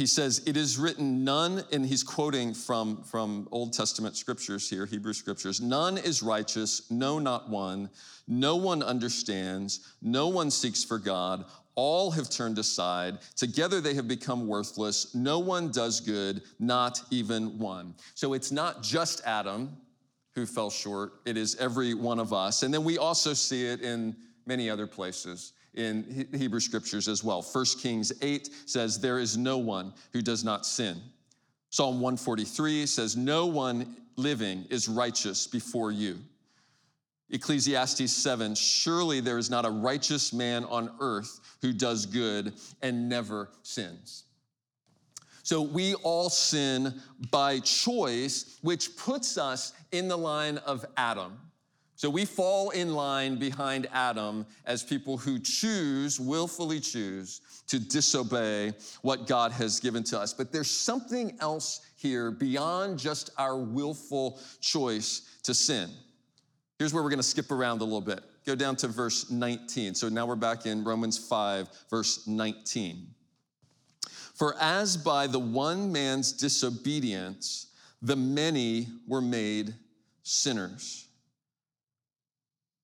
he 0.00 0.06
says, 0.06 0.42
It 0.46 0.56
is 0.56 0.78
written, 0.78 1.24
none, 1.24 1.62
and 1.72 1.84
he's 1.84 2.02
quoting 2.02 2.54
from, 2.54 3.02
from 3.02 3.46
Old 3.52 3.74
Testament 3.74 4.16
scriptures 4.16 4.68
here, 4.68 4.86
Hebrew 4.86 5.12
scriptures, 5.12 5.60
none 5.60 5.98
is 5.98 6.22
righteous, 6.22 6.90
no, 6.90 7.18
not 7.18 7.50
one. 7.50 7.90
No 8.26 8.56
one 8.56 8.82
understands, 8.82 9.94
no 10.00 10.28
one 10.28 10.50
seeks 10.50 10.82
for 10.84 10.98
God. 10.98 11.44
All 11.74 12.10
have 12.12 12.30
turned 12.30 12.58
aside. 12.58 13.18
Together 13.36 13.82
they 13.82 13.94
have 13.94 14.08
become 14.08 14.46
worthless. 14.46 15.14
No 15.14 15.38
one 15.38 15.70
does 15.70 16.00
good, 16.00 16.42
not 16.58 17.02
even 17.10 17.58
one. 17.58 17.94
So 18.14 18.32
it's 18.32 18.50
not 18.50 18.82
just 18.82 19.20
Adam 19.26 19.76
who 20.34 20.46
fell 20.46 20.70
short, 20.70 21.20
it 21.26 21.36
is 21.36 21.56
every 21.56 21.92
one 21.92 22.20
of 22.20 22.32
us. 22.32 22.62
And 22.62 22.72
then 22.72 22.84
we 22.84 22.96
also 22.96 23.34
see 23.34 23.66
it 23.66 23.80
in 23.82 24.16
many 24.46 24.70
other 24.70 24.86
places 24.86 25.52
in 25.74 26.28
Hebrew 26.32 26.60
scriptures 26.60 27.08
as 27.08 27.22
well. 27.22 27.42
1 27.42 27.64
Kings 27.80 28.12
8 28.20 28.50
says, 28.66 28.98
There 28.98 29.18
is 29.18 29.36
no 29.36 29.58
one 29.58 29.92
who 30.12 30.22
does 30.22 30.44
not 30.44 30.66
sin. 30.66 31.00
Psalm 31.70 32.00
143 32.00 32.86
says, 32.86 33.16
No 33.16 33.46
one 33.46 33.96
living 34.16 34.66
is 34.70 34.88
righteous 34.88 35.46
before 35.46 35.92
you. 35.92 36.18
Ecclesiastes 37.30 38.12
7 38.12 38.54
Surely 38.54 39.20
there 39.20 39.38
is 39.38 39.50
not 39.50 39.64
a 39.64 39.70
righteous 39.70 40.32
man 40.32 40.64
on 40.64 40.90
earth 41.00 41.40
who 41.62 41.72
does 41.72 42.06
good 42.06 42.54
and 42.82 43.08
never 43.08 43.50
sins. 43.62 44.24
So 45.42 45.62
we 45.62 45.94
all 45.94 46.28
sin 46.28 47.00
by 47.30 47.60
choice, 47.60 48.58
which 48.62 48.96
puts 48.96 49.38
us 49.38 49.72
in 49.90 50.08
the 50.08 50.18
line 50.18 50.58
of 50.58 50.84
Adam. 50.96 51.38
So 52.00 52.08
we 52.08 52.24
fall 52.24 52.70
in 52.70 52.94
line 52.94 53.36
behind 53.36 53.86
Adam 53.92 54.46
as 54.64 54.82
people 54.82 55.18
who 55.18 55.38
choose, 55.38 56.18
willfully 56.18 56.80
choose, 56.80 57.42
to 57.66 57.78
disobey 57.78 58.72
what 59.02 59.26
God 59.26 59.52
has 59.52 59.80
given 59.80 60.02
to 60.04 60.18
us. 60.18 60.32
But 60.32 60.50
there's 60.50 60.70
something 60.70 61.36
else 61.40 61.82
here 61.96 62.30
beyond 62.30 62.98
just 62.98 63.28
our 63.36 63.54
willful 63.58 64.40
choice 64.62 65.40
to 65.42 65.52
sin. 65.52 65.90
Here's 66.78 66.94
where 66.94 67.02
we're 67.02 67.10
to 67.18 67.22
skip 67.22 67.50
around 67.50 67.82
a 67.82 67.84
little 67.84 68.00
bit. 68.00 68.22
Go 68.46 68.54
down 68.54 68.76
to 68.76 68.88
verse 68.88 69.30
19. 69.30 69.94
So 69.94 70.08
now 70.08 70.24
we're 70.24 70.36
back 70.36 70.64
in 70.64 70.82
Romans 70.82 71.18
5, 71.18 71.68
verse 71.90 72.26
19. 72.26 73.08
For 74.36 74.56
as 74.58 74.96
by 74.96 75.26
the 75.26 75.38
one 75.38 75.92
man's 75.92 76.32
disobedience, 76.32 77.66
the 78.00 78.16
many 78.16 78.88
were 79.06 79.20
made 79.20 79.74
sinners. 80.22 81.08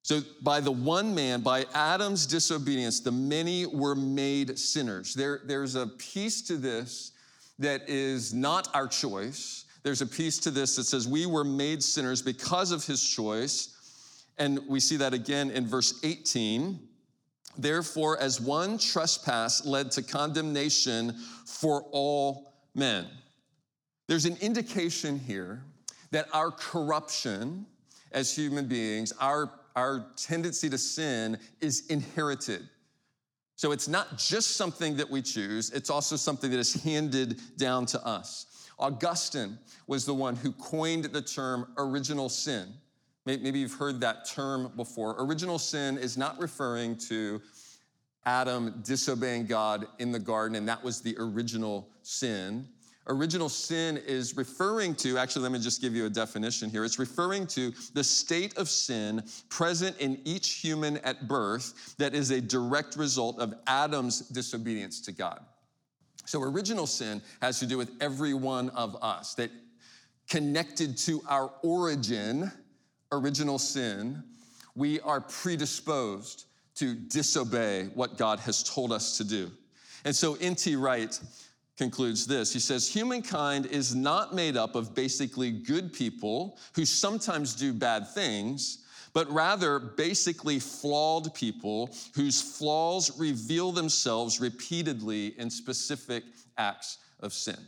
So, 0.06 0.20
by 0.40 0.60
the 0.60 0.70
one 0.70 1.16
man, 1.16 1.40
by 1.40 1.66
Adam's 1.74 2.26
disobedience, 2.26 3.00
the 3.00 3.10
many 3.10 3.66
were 3.66 3.96
made 3.96 4.56
sinners. 4.56 5.14
There, 5.14 5.40
there's 5.44 5.74
a 5.74 5.88
piece 5.88 6.42
to 6.42 6.56
this 6.56 7.10
that 7.58 7.88
is 7.88 8.32
not 8.32 8.68
our 8.72 8.86
choice. 8.86 9.64
There's 9.82 10.02
a 10.02 10.06
piece 10.06 10.38
to 10.38 10.52
this 10.52 10.76
that 10.76 10.84
says 10.84 11.08
we 11.08 11.26
were 11.26 11.42
made 11.42 11.82
sinners 11.82 12.22
because 12.22 12.70
of 12.70 12.86
his 12.86 13.02
choice. 13.02 13.74
And 14.38 14.60
we 14.68 14.78
see 14.78 14.96
that 14.98 15.12
again 15.12 15.50
in 15.50 15.66
verse 15.66 15.98
18. 16.04 16.78
Therefore, 17.58 18.16
as 18.20 18.40
one 18.40 18.78
trespass 18.78 19.66
led 19.66 19.90
to 19.90 20.04
condemnation 20.04 21.14
for 21.46 21.82
all 21.90 22.52
men. 22.76 23.08
There's 24.06 24.24
an 24.24 24.36
indication 24.40 25.18
here 25.18 25.64
that 26.12 26.28
our 26.32 26.52
corruption 26.52 27.66
as 28.12 28.32
human 28.32 28.68
beings, 28.68 29.12
our 29.20 29.50
our 29.76 30.06
tendency 30.16 30.68
to 30.70 30.78
sin 30.78 31.38
is 31.60 31.86
inherited. 31.88 32.68
So 33.54 33.72
it's 33.72 33.88
not 33.88 34.18
just 34.18 34.56
something 34.56 34.96
that 34.96 35.08
we 35.08 35.22
choose, 35.22 35.70
it's 35.70 35.90
also 35.90 36.16
something 36.16 36.50
that 36.50 36.58
is 36.58 36.74
handed 36.82 37.40
down 37.56 37.86
to 37.86 38.04
us. 38.04 38.68
Augustine 38.78 39.58
was 39.86 40.04
the 40.04 40.14
one 40.14 40.36
who 40.36 40.52
coined 40.52 41.04
the 41.04 41.22
term 41.22 41.68
original 41.78 42.28
sin. 42.28 42.68
Maybe 43.24 43.58
you've 43.58 43.72
heard 43.72 44.00
that 44.02 44.28
term 44.28 44.72
before. 44.76 45.16
Original 45.18 45.58
sin 45.58 45.98
is 45.98 46.16
not 46.16 46.38
referring 46.40 46.96
to 47.08 47.40
Adam 48.24 48.82
disobeying 48.84 49.46
God 49.46 49.86
in 49.98 50.12
the 50.12 50.18
garden, 50.18 50.56
and 50.56 50.68
that 50.68 50.82
was 50.82 51.00
the 51.00 51.16
original 51.18 51.88
sin 52.02 52.68
original 53.08 53.48
sin 53.48 53.96
is 54.06 54.36
referring 54.36 54.94
to, 54.96 55.18
actually, 55.18 55.42
let 55.42 55.52
me 55.52 55.58
just 55.58 55.80
give 55.80 55.94
you 55.94 56.06
a 56.06 56.10
definition 56.10 56.70
here. 56.70 56.84
It's 56.84 56.98
referring 56.98 57.46
to 57.48 57.72
the 57.94 58.04
state 58.04 58.56
of 58.56 58.68
sin 58.68 59.22
present 59.48 59.98
in 59.98 60.20
each 60.24 60.54
human 60.54 60.98
at 60.98 61.28
birth 61.28 61.94
that 61.98 62.14
is 62.14 62.30
a 62.30 62.40
direct 62.40 62.96
result 62.96 63.38
of 63.38 63.54
Adam's 63.66 64.20
disobedience 64.28 65.00
to 65.02 65.12
God. 65.12 65.40
So, 66.24 66.42
original 66.42 66.86
sin 66.86 67.22
has 67.40 67.60
to 67.60 67.66
do 67.66 67.78
with 67.78 67.90
every 68.00 68.34
one 68.34 68.70
of 68.70 68.96
us, 69.02 69.34
that 69.34 69.50
connected 70.28 70.96
to 70.98 71.22
our 71.28 71.52
origin, 71.62 72.50
original 73.12 73.58
sin, 73.58 74.24
we 74.74 75.00
are 75.00 75.20
predisposed 75.20 76.46
to 76.74 76.94
disobey 76.94 77.84
what 77.94 78.18
God 78.18 78.40
has 78.40 78.62
told 78.62 78.92
us 78.92 79.16
to 79.18 79.24
do. 79.24 79.50
And 80.04 80.14
so, 80.14 80.34
N.T. 80.40 80.76
Wright 80.76 81.18
concludes 81.76 82.26
this. 82.26 82.52
He 82.52 82.60
says, 82.60 82.88
Humankind 82.88 83.66
is 83.66 83.94
not 83.94 84.34
made 84.34 84.56
up 84.56 84.74
of 84.74 84.94
basically 84.94 85.50
good 85.50 85.92
people 85.92 86.58
who 86.74 86.84
sometimes 86.84 87.54
do 87.54 87.72
bad 87.72 88.08
things, 88.08 88.84
but 89.12 89.30
rather 89.30 89.78
basically 89.78 90.58
flawed 90.58 91.34
people 91.34 91.90
whose 92.14 92.40
flaws 92.40 93.18
reveal 93.18 93.72
themselves 93.72 94.40
repeatedly 94.40 95.38
in 95.38 95.50
specific 95.50 96.24
acts 96.58 96.98
of 97.20 97.32
sin. 97.32 97.58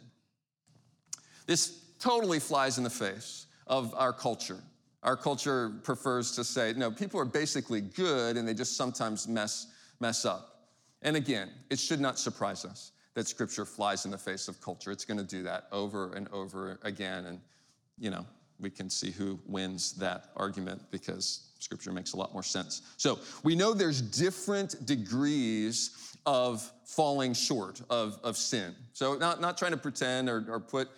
This 1.47 1.81
totally 1.99 2.39
flies 2.39 2.79
in 2.79 2.85
the 2.85 2.91
face 2.91 3.47
of 3.67 3.95
our 3.95 4.13
culture. 4.13 4.63
Our 5.03 5.17
culture 5.17 5.71
prefers 5.85 6.33
to 6.33 6.45
say, 6.45 6.75
no, 6.77 6.91
people 6.91 7.21
are 7.21 7.25
basically 7.25 7.81
good 7.81 8.37
and 8.37 8.47
they 8.47 8.55
just 8.55 8.77
sometimes 8.77 9.29
mess, 9.29 9.69
mess 10.01 10.25
up. 10.25 10.71
And 11.03 11.17
again, 11.17 11.51
it 11.71 11.79
should 11.79 12.01
not 12.01 12.19
surprise 12.19 12.65
us 12.65 12.93
that 13.19 13.27
scripture 13.27 13.65
flies 13.65 14.05
in 14.05 14.13
the 14.13 14.19
face 14.19 14.47
of 14.47 14.61
culture. 14.61 14.93
It's 14.93 15.05
going 15.05 15.19
to 15.19 15.25
do 15.25 15.43
that 15.43 15.67
over 15.73 16.13
and 16.15 16.29
over 16.33 16.79
again. 16.83 17.27
And, 17.27 17.41
you 17.99 18.11
know, 18.11 18.25
we 18.61 18.71
can 18.71 18.89
see 18.89 19.11
who 19.11 19.41
wins 19.45 19.93
that 19.95 20.31
argument 20.37 20.81
because 20.93 21.51
scripture 21.59 21.93
makes 21.93 22.13
a 22.13 22.17
lot 22.17 22.33
more 22.33 22.45
sense. 22.45 22.83
So 22.97 23.19
we 23.43 23.57
know 23.57 23.75
there's 23.75 24.01
different 24.01 24.87
degrees 24.87 26.17
of 26.27 26.71
falling 26.85 27.35
short 27.35 27.81
of, 27.91 28.21
of 28.23 28.37
sin. 28.37 28.73
So 28.93 29.17
not, 29.17 29.41
not 29.41 29.59
trying 29.59 29.73
to 29.73 29.79
pretend 29.79 30.29
or, 30.29 30.45
or 30.49 30.61
put 30.61 30.89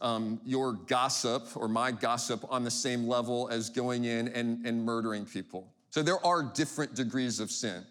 um, 0.00 0.40
your 0.44 0.74
gossip 0.74 1.48
or 1.56 1.66
my 1.66 1.90
gossip 1.90 2.44
on 2.50 2.62
the 2.62 2.70
same 2.70 3.08
level 3.08 3.48
as 3.48 3.68
going 3.68 4.04
in 4.04 4.28
and, 4.28 4.64
and 4.64 4.84
murdering 4.84 5.24
people. 5.24 5.72
So 5.90 6.04
there 6.04 6.24
are 6.24 6.42
different 6.42 6.94
degrees 6.94 7.40
of 7.40 7.50
sin. 7.50 7.84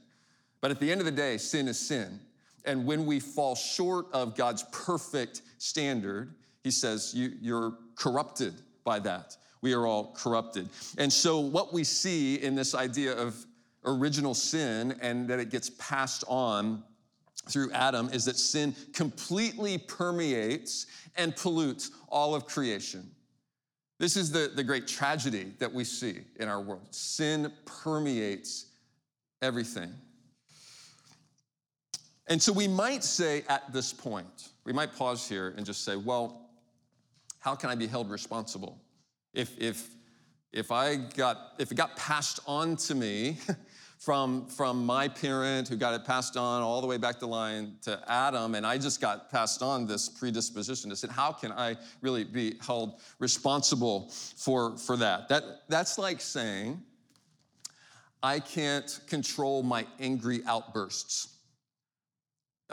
But 0.61 0.71
at 0.71 0.79
the 0.79 0.89
end 0.89 1.01
of 1.01 1.05
the 1.05 1.11
day, 1.11 1.37
sin 1.37 1.67
is 1.67 1.77
sin. 1.77 2.21
And 2.65 2.85
when 2.85 3.05
we 3.05 3.19
fall 3.19 3.55
short 3.55 4.07
of 4.13 4.35
God's 4.35 4.63
perfect 4.71 5.41
standard, 5.57 6.35
he 6.63 6.71
says, 6.71 7.13
you, 7.13 7.33
You're 7.41 7.73
corrupted 7.95 8.53
by 8.83 8.99
that. 8.99 9.37
We 9.61 9.73
are 9.73 9.85
all 9.85 10.13
corrupted. 10.13 10.69
And 10.97 11.11
so, 11.11 11.39
what 11.39 11.73
we 11.73 11.83
see 11.83 12.35
in 12.35 12.55
this 12.55 12.75
idea 12.75 13.13
of 13.13 13.45
original 13.85 14.33
sin 14.33 14.97
and 15.01 15.27
that 15.27 15.39
it 15.39 15.49
gets 15.49 15.69
passed 15.71 16.23
on 16.27 16.83
through 17.49 17.71
Adam 17.71 18.09
is 18.13 18.25
that 18.25 18.37
sin 18.37 18.75
completely 18.93 19.77
permeates 19.77 20.85
and 21.15 21.35
pollutes 21.35 21.91
all 22.07 22.35
of 22.35 22.45
creation. 22.45 23.09
This 23.99 24.17
is 24.17 24.31
the, 24.31 24.51
the 24.53 24.63
great 24.63 24.87
tragedy 24.87 25.53
that 25.59 25.71
we 25.71 25.83
see 25.83 26.21
in 26.39 26.47
our 26.47 26.61
world. 26.61 26.87
Sin 26.91 27.51
permeates 27.65 28.67
everything. 29.41 29.93
And 32.27 32.41
so 32.41 32.53
we 32.53 32.67
might 32.67 33.03
say 33.03 33.43
at 33.49 33.71
this 33.73 33.91
point, 33.91 34.49
we 34.63 34.71
might 34.71 34.95
pause 34.95 35.27
here 35.27 35.53
and 35.57 35.65
just 35.65 35.83
say, 35.83 35.95
well, 35.95 36.49
how 37.39 37.55
can 37.55 37.69
I 37.69 37.75
be 37.75 37.87
held 37.87 38.09
responsible? 38.09 38.79
If, 39.33 39.59
if, 39.59 39.89
if 40.53 40.71
I 40.71 40.95
got, 40.95 41.53
if 41.59 41.71
it 41.71 41.75
got 41.75 41.97
passed 41.97 42.39
on 42.47 42.77
to 42.77 42.95
me 42.95 43.37
from, 43.97 44.47
from 44.47 44.85
my 44.85 45.09
parent 45.09 45.67
who 45.67 45.75
got 45.75 45.93
it 45.93 46.05
passed 46.05 46.37
on 46.37 46.61
all 46.61 46.79
the 46.79 46.87
way 46.87 46.97
back 46.97 47.19
the 47.19 47.27
line 47.27 47.75
to 47.81 48.01
Adam, 48.07 48.55
and 48.55 48.65
I 48.65 48.77
just 48.77 49.01
got 49.01 49.29
passed 49.29 49.61
on 49.61 49.85
this 49.85 50.07
predisposition 50.07 50.89
to 50.91 50.95
sin, 50.95 51.09
how 51.09 51.33
can 51.33 51.51
I 51.51 51.75
really 52.01 52.23
be 52.23 52.55
held 52.65 53.01
responsible 53.19 54.09
for, 54.09 54.77
for 54.77 54.95
that? 54.97 55.27
that? 55.27 55.43
That's 55.67 55.97
like 55.97 56.21
saying, 56.21 56.81
I 58.21 58.39
can't 58.39 59.01
control 59.07 59.63
my 59.63 59.85
angry 59.99 60.41
outbursts. 60.47 61.32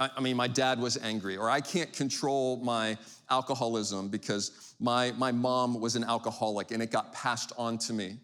I 0.00 0.21
mean, 0.21 0.37
my 0.37 0.49
dad 0.49 0.80
was 0.80 0.97
angry, 0.97 1.37
or 1.37 1.50
I 1.50 1.61
can't 1.61 1.92
control 1.92 2.57
my 2.57 2.97
alcoholism 3.28 4.09
because 4.09 4.75
my, 4.80 5.12
my 5.12 5.30
mom 5.30 5.78
was 5.78 5.95
an 5.95 6.04
alcoholic 6.04 6.71
and 6.71 6.83
it 6.83 6.90
got 6.90 7.12
passed 7.12 7.52
on 7.59 7.76
to 7.78 7.92
me. 7.92 8.16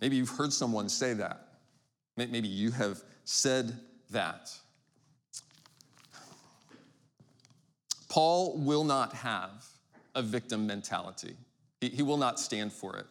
Maybe 0.00 0.16
you've 0.16 0.30
heard 0.30 0.52
someone 0.52 0.88
say 0.88 1.12
that. 1.12 1.48
Maybe 2.16 2.48
you 2.48 2.70
have 2.70 3.02
said 3.24 3.78
that. 4.10 4.50
Paul 8.08 8.56
will 8.58 8.84
not 8.84 9.12
have 9.12 9.66
a 10.14 10.22
victim 10.22 10.66
mentality, 10.66 11.36
he, 11.80 11.88
he 11.88 12.02
will 12.02 12.16
not 12.16 12.38
stand 12.38 12.72
for 12.72 12.96
it. 12.96 13.06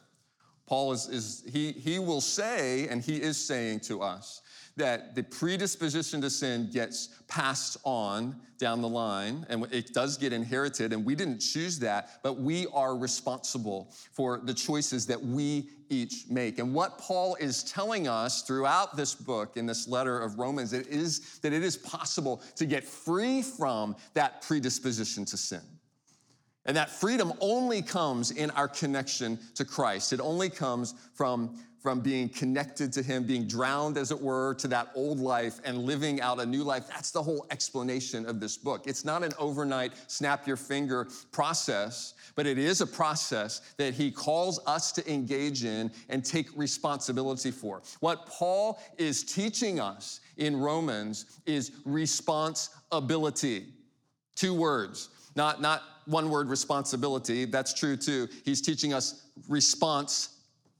Paul 0.65 0.93
is, 0.93 1.09
is 1.09 1.43
he, 1.51 1.73
he 1.73 1.99
will 1.99 2.21
say, 2.21 2.87
and 2.87 3.01
he 3.01 3.17
is 3.17 3.37
saying 3.37 3.81
to 3.81 4.01
us, 4.01 4.41
that 4.75 5.13
the 5.15 5.23
predisposition 5.23 6.21
to 6.21 6.29
sin 6.29 6.69
gets 6.71 7.09
passed 7.27 7.77
on 7.83 8.35
down 8.57 8.81
the 8.81 8.87
line 8.87 9.45
and 9.49 9.67
it 9.71 9.93
does 9.93 10.17
get 10.17 10.33
inherited 10.33 10.93
and 10.93 11.05
we 11.05 11.15
didn't 11.15 11.39
choose 11.39 11.77
that 11.79 12.21
but 12.23 12.39
we 12.39 12.65
are 12.73 12.97
responsible 12.97 13.93
for 14.11 14.39
the 14.43 14.53
choices 14.53 15.05
that 15.05 15.21
we 15.21 15.69
each 15.89 16.25
make. 16.29 16.57
And 16.59 16.73
what 16.73 16.97
paul 16.97 17.35
is 17.39 17.63
telling 17.63 18.07
us 18.07 18.41
throughout 18.41 18.97
this 18.97 19.13
book 19.13 19.57
in 19.57 19.65
this 19.65 19.87
letter 19.87 20.19
of 20.19 20.39
romans 20.39 20.73
it 20.73 20.87
is 20.87 21.39
that 21.41 21.53
it 21.53 21.63
is 21.63 21.77
possible 21.77 22.41
to 22.55 22.65
get 22.65 22.83
free 22.83 23.41
from 23.41 23.95
that 24.13 24.41
predisposition 24.41 25.25
to 25.25 25.37
sin. 25.37 25.61
And 26.65 26.77
that 26.77 26.89
freedom 26.89 27.33
only 27.41 27.81
comes 27.81 28.31
in 28.31 28.49
our 28.51 28.69
connection 28.69 29.37
to 29.55 29.65
christ. 29.65 30.13
It 30.13 30.21
only 30.21 30.49
comes 30.49 30.95
from 31.13 31.57
from 31.83 31.99
being 31.99 32.29
connected 32.29 32.93
to 32.93 33.03
Him, 33.03 33.25
being 33.25 33.45
drowned, 33.45 33.97
as 33.97 34.09
it 34.09 34.19
were, 34.19 34.53
to 34.55 34.69
that 34.69 34.87
old 34.95 35.19
life 35.19 35.59
and 35.65 35.79
living 35.79 36.21
out 36.21 36.39
a 36.39 36.45
new 36.45 36.63
life. 36.63 36.87
That's 36.87 37.11
the 37.11 37.21
whole 37.21 37.45
explanation 37.51 38.25
of 38.25 38.39
this 38.39 38.55
book. 38.55 38.87
It's 38.87 39.03
not 39.03 39.21
an 39.21 39.33
overnight, 39.37 39.91
snap 40.07 40.47
your 40.47 40.55
finger 40.55 41.09
process, 41.33 42.13
but 42.35 42.47
it 42.47 42.57
is 42.57 42.79
a 42.79 42.87
process 42.87 43.73
that 43.75 43.93
He 43.93 44.11
calls 44.11 44.61
us 44.65 44.93
to 44.93 45.13
engage 45.13 45.65
in 45.65 45.91
and 46.07 46.23
take 46.23 46.47
responsibility 46.55 47.51
for. 47.51 47.81
What 47.99 48.27
Paul 48.27 48.79
is 48.97 49.21
teaching 49.21 49.81
us 49.81 50.21
in 50.37 50.55
Romans 50.55 51.41
is 51.45 51.73
responsibility. 51.83 53.65
Two 54.35 54.53
words, 54.53 55.09
not, 55.35 55.61
not 55.61 55.81
one 56.05 56.29
word 56.29 56.47
responsibility. 56.47 57.43
That's 57.43 57.73
true 57.73 57.97
too. 57.97 58.29
He's 58.45 58.61
teaching 58.61 58.93
us 58.93 59.27
response 59.49 60.29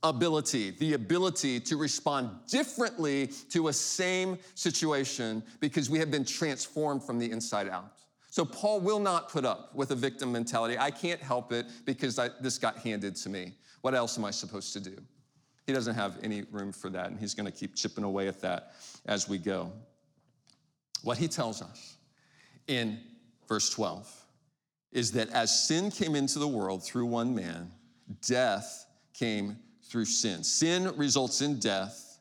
ability, 0.03 0.71
the 0.71 0.93
ability 0.93 1.59
to 1.61 1.77
respond 1.77 2.29
differently 2.47 3.27
to 3.49 3.69
a 3.69 3.73
same 3.73 4.37
situation 4.55 5.41
because 5.59 5.89
we 5.89 5.97
have 5.99 6.11
been 6.11 6.25
transformed 6.25 7.03
from 7.03 7.17
the 7.17 7.31
inside 7.31 7.69
out. 7.69 7.93
So 8.29 8.43
Paul 8.43 8.81
will 8.81 8.99
not 8.99 9.29
put 9.29 9.45
up 9.45 9.75
with 9.75 9.91
a 9.91 9.95
victim 9.95 10.31
mentality. 10.31 10.77
I 10.77 10.91
can't 10.91 11.21
help 11.21 11.51
it 11.53 11.67
because 11.85 12.17
I, 12.19 12.29
this 12.41 12.57
got 12.57 12.77
handed 12.77 13.15
to 13.17 13.29
me. 13.29 13.53
What 13.81 13.93
else 13.93 14.17
am 14.17 14.25
I 14.25 14.31
supposed 14.31 14.73
to 14.73 14.79
do? 14.79 14.97
He 15.67 15.73
doesn't 15.73 15.95
have 15.95 16.17
any 16.23 16.43
room 16.51 16.71
for 16.71 16.89
that, 16.89 17.07
and 17.07 17.19
he's 17.19 17.33
going 17.33 17.45
to 17.45 17.51
keep 17.51 17.75
chipping 17.75 18.03
away 18.03 18.27
at 18.27 18.41
that 18.41 18.73
as 19.05 19.29
we 19.29 19.37
go. 19.37 19.71
What 21.03 21.17
he 21.17 21.27
tells 21.27 21.61
us 21.61 21.97
in 22.67 22.99
verse 23.47 23.69
12 23.69 24.11
is 24.91 25.11
that 25.13 25.29
as 25.29 25.67
sin 25.67 25.91
came 25.91 26.15
into 26.15 26.39
the 26.39 26.47
world 26.47 26.83
through 26.83 27.05
one 27.05 27.35
man, 27.35 27.71
death 28.25 28.85
came 29.13 29.57
through 29.93 30.05
sin. 30.05 30.43
Sin 30.43 30.91
results 30.97 31.41
in 31.41 31.59
death, 31.59 32.17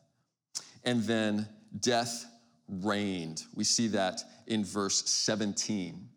and 0.83 1.01
then 1.05 1.47
death 1.79 2.23
reigned. 2.69 3.41
We 3.55 3.63
see 3.63 3.87
that 3.87 4.21
in 4.45 4.63
verse 4.63 5.09
17. 5.09 6.07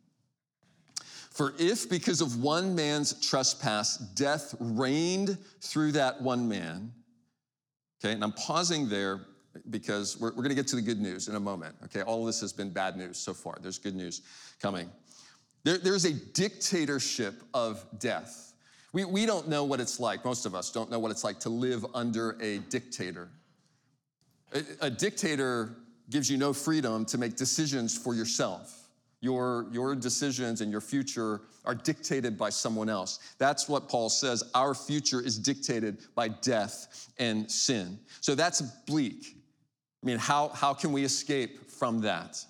For 1.30 1.54
if 1.58 1.88
because 1.88 2.20
of 2.20 2.42
one 2.42 2.74
man's 2.74 3.26
trespass, 3.26 3.96
death 3.96 4.54
reigned 4.60 5.38
through 5.62 5.92
that 5.92 6.20
one 6.20 6.46
man, 6.46 6.92
okay, 8.04 8.12
and 8.12 8.22
I'm 8.22 8.32
pausing 8.32 8.90
there 8.90 9.22
because 9.70 10.20
we're, 10.20 10.32
we're 10.32 10.42
going 10.42 10.50
to 10.50 10.54
get 10.54 10.66
to 10.68 10.76
the 10.76 10.82
good 10.82 11.00
news 11.00 11.28
in 11.28 11.36
a 11.36 11.40
moment, 11.40 11.74
okay? 11.84 12.02
All 12.02 12.26
this 12.26 12.38
has 12.42 12.52
been 12.52 12.68
bad 12.68 12.98
news 12.98 13.16
so 13.16 13.32
far. 13.32 13.56
There's 13.62 13.78
good 13.78 13.96
news 13.96 14.20
coming. 14.60 14.90
There, 15.64 15.78
there's 15.78 16.04
a 16.04 16.12
dictatorship 16.12 17.42
of 17.54 17.82
death. 17.98 18.52
We, 18.96 19.04
we 19.04 19.26
don't 19.26 19.46
know 19.46 19.62
what 19.62 19.78
it's 19.78 20.00
like, 20.00 20.24
most 20.24 20.46
of 20.46 20.54
us 20.54 20.70
don't 20.70 20.90
know 20.90 20.98
what 20.98 21.10
it's 21.10 21.22
like 21.22 21.38
to 21.40 21.50
live 21.50 21.84
under 21.92 22.38
a 22.40 22.60
dictator. 22.70 23.28
A, 24.54 24.62
a 24.80 24.88
dictator 24.88 25.76
gives 26.08 26.30
you 26.30 26.38
no 26.38 26.54
freedom 26.54 27.04
to 27.04 27.18
make 27.18 27.36
decisions 27.36 27.94
for 27.94 28.14
yourself. 28.14 28.88
Your, 29.20 29.66
your 29.70 29.94
decisions 29.94 30.62
and 30.62 30.72
your 30.72 30.80
future 30.80 31.42
are 31.66 31.74
dictated 31.74 32.38
by 32.38 32.48
someone 32.48 32.88
else. 32.88 33.18
That's 33.36 33.68
what 33.68 33.86
Paul 33.86 34.08
says. 34.08 34.42
Our 34.54 34.72
future 34.72 35.20
is 35.20 35.38
dictated 35.38 35.98
by 36.14 36.28
death 36.28 37.10
and 37.18 37.50
sin. 37.50 37.98
So 38.22 38.34
that's 38.34 38.62
bleak. 38.62 39.36
I 40.02 40.06
mean, 40.06 40.16
how, 40.16 40.48
how 40.48 40.72
can 40.72 40.90
we 40.92 41.04
escape 41.04 41.70
from 41.70 42.00
that? 42.00 42.42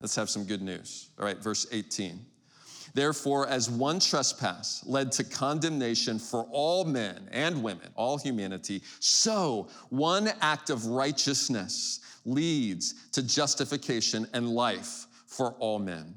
Let's 0.00 0.16
have 0.16 0.30
some 0.30 0.44
good 0.44 0.62
news. 0.62 1.10
All 1.18 1.26
right, 1.26 1.36
verse 1.36 1.66
18. 1.72 2.24
Therefore, 2.96 3.46
as 3.46 3.68
one 3.68 4.00
trespass 4.00 4.82
led 4.86 5.12
to 5.12 5.24
condemnation 5.24 6.18
for 6.18 6.46
all 6.50 6.82
men 6.86 7.28
and 7.30 7.62
women, 7.62 7.90
all 7.94 8.16
humanity, 8.16 8.82
so 9.00 9.68
one 9.90 10.30
act 10.40 10.70
of 10.70 10.86
righteousness 10.86 12.00
leads 12.24 12.94
to 13.12 13.22
justification 13.22 14.26
and 14.32 14.48
life 14.48 15.08
for 15.26 15.52
all 15.58 15.78
men. 15.78 16.14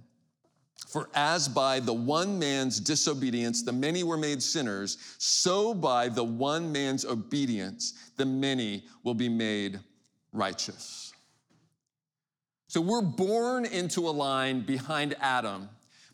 For 0.88 1.10
as 1.16 1.50
by 1.50 1.82
the 1.82 1.92
one 1.92 2.40
man's 2.40 2.80
disobedience 2.80 3.62
the 3.62 3.74
many 3.74 4.04
were 4.04 4.16
made 4.16 4.42
sinners, 4.42 5.00
so 5.18 5.74
by 5.74 6.08
the 6.08 6.24
one 6.24 6.72
man's 6.72 7.04
obedience 7.04 8.12
the 8.16 8.26
many 8.26 8.86
will 9.04 9.14
be 9.14 9.28
made 9.28 9.82
righteous. 10.32 11.12
So 12.68 12.80
we're 12.80 13.02
born 13.02 13.66
into 13.66 14.08
a 14.08 14.12
line 14.12 14.62
behind 14.62 15.18
Adam 15.20 15.68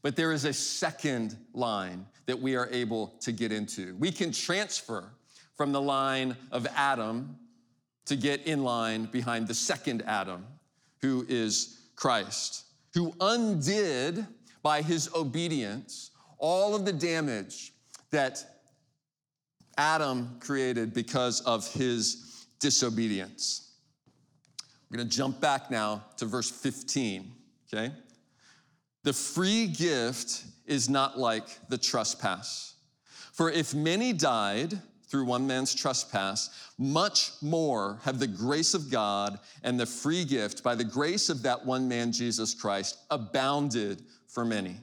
but 0.05 0.15
there 0.15 0.31
is 0.31 0.45
a 0.45 0.53
second 0.53 1.35
line 1.55 2.05
that 2.27 2.39
we 2.39 2.55
are 2.55 2.69
able 2.71 3.07
to 3.19 3.31
get 3.31 3.51
into. 3.51 3.95
We 3.95 4.11
can 4.11 4.31
transfer 4.31 5.11
from 5.55 5.71
the 5.71 5.81
line 5.81 6.37
of 6.51 6.67
Adam 6.75 7.35
to 8.05 8.15
get 8.15 8.45
in 8.45 8.63
line 8.63 9.05
behind 9.05 9.47
the 9.47 9.55
second 9.55 10.03
Adam, 10.05 10.45
who 11.01 11.25
is 11.27 11.79
Christ, 11.95 12.65
who 12.93 13.15
undid 13.19 14.27
by 14.61 14.83
his 14.83 15.09
obedience 15.15 16.11
all 16.37 16.75
of 16.75 16.85
the 16.85 16.93
damage 16.93 17.73
that 18.11 18.45
Adam 19.75 20.37
created 20.39 20.93
because 20.93 21.41
of 21.41 21.67
his 21.73 22.45
disobedience. 22.59 23.71
We're 24.91 24.97
going 24.97 25.09
to 25.09 25.17
jump 25.17 25.41
back 25.41 25.71
now 25.71 26.03
to 26.17 26.25
verse 26.25 26.51
15, 26.51 27.31
okay? 27.73 27.91
The 29.05 29.13
free 29.13 29.67
gift 29.67 30.45
is 30.65 30.89
not 30.89 31.15
like 31.15 31.45
the 31.69 31.77
trespass. 31.77 32.73
For 33.33 33.51
if 33.51 33.75
many 33.75 34.13
died 34.13 34.81
through 35.07 35.25
one 35.25 35.45
man's 35.45 35.75
trespass, 35.75 36.49
much 36.79 37.33
more 37.39 37.99
have 38.01 38.17
the 38.17 38.25
grace 38.25 38.73
of 38.73 38.89
God 38.89 39.39
and 39.61 39.79
the 39.79 39.85
free 39.85 40.25
gift 40.25 40.63
by 40.63 40.73
the 40.73 40.83
grace 40.83 41.29
of 41.29 41.43
that 41.43 41.63
one 41.63 41.87
man, 41.87 42.11
Jesus 42.11 42.55
Christ, 42.55 42.97
abounded 43.11 44.01
for 44.27 44.43
many. 44.43 44.77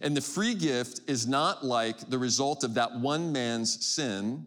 And 0.00 0.16
the 0.16 0.22
free 0.22 0.54
gift 0.54 1.02
is 1.06 1.26
not 1.26 1.66
like 1.66 2.08
the 2.08 2.18
result 2.18 2.64
of 2.64 2.72
that 2.74 2.98
one 2.98 3.30
man's 3.30 3.84
sin. 3.84 4.46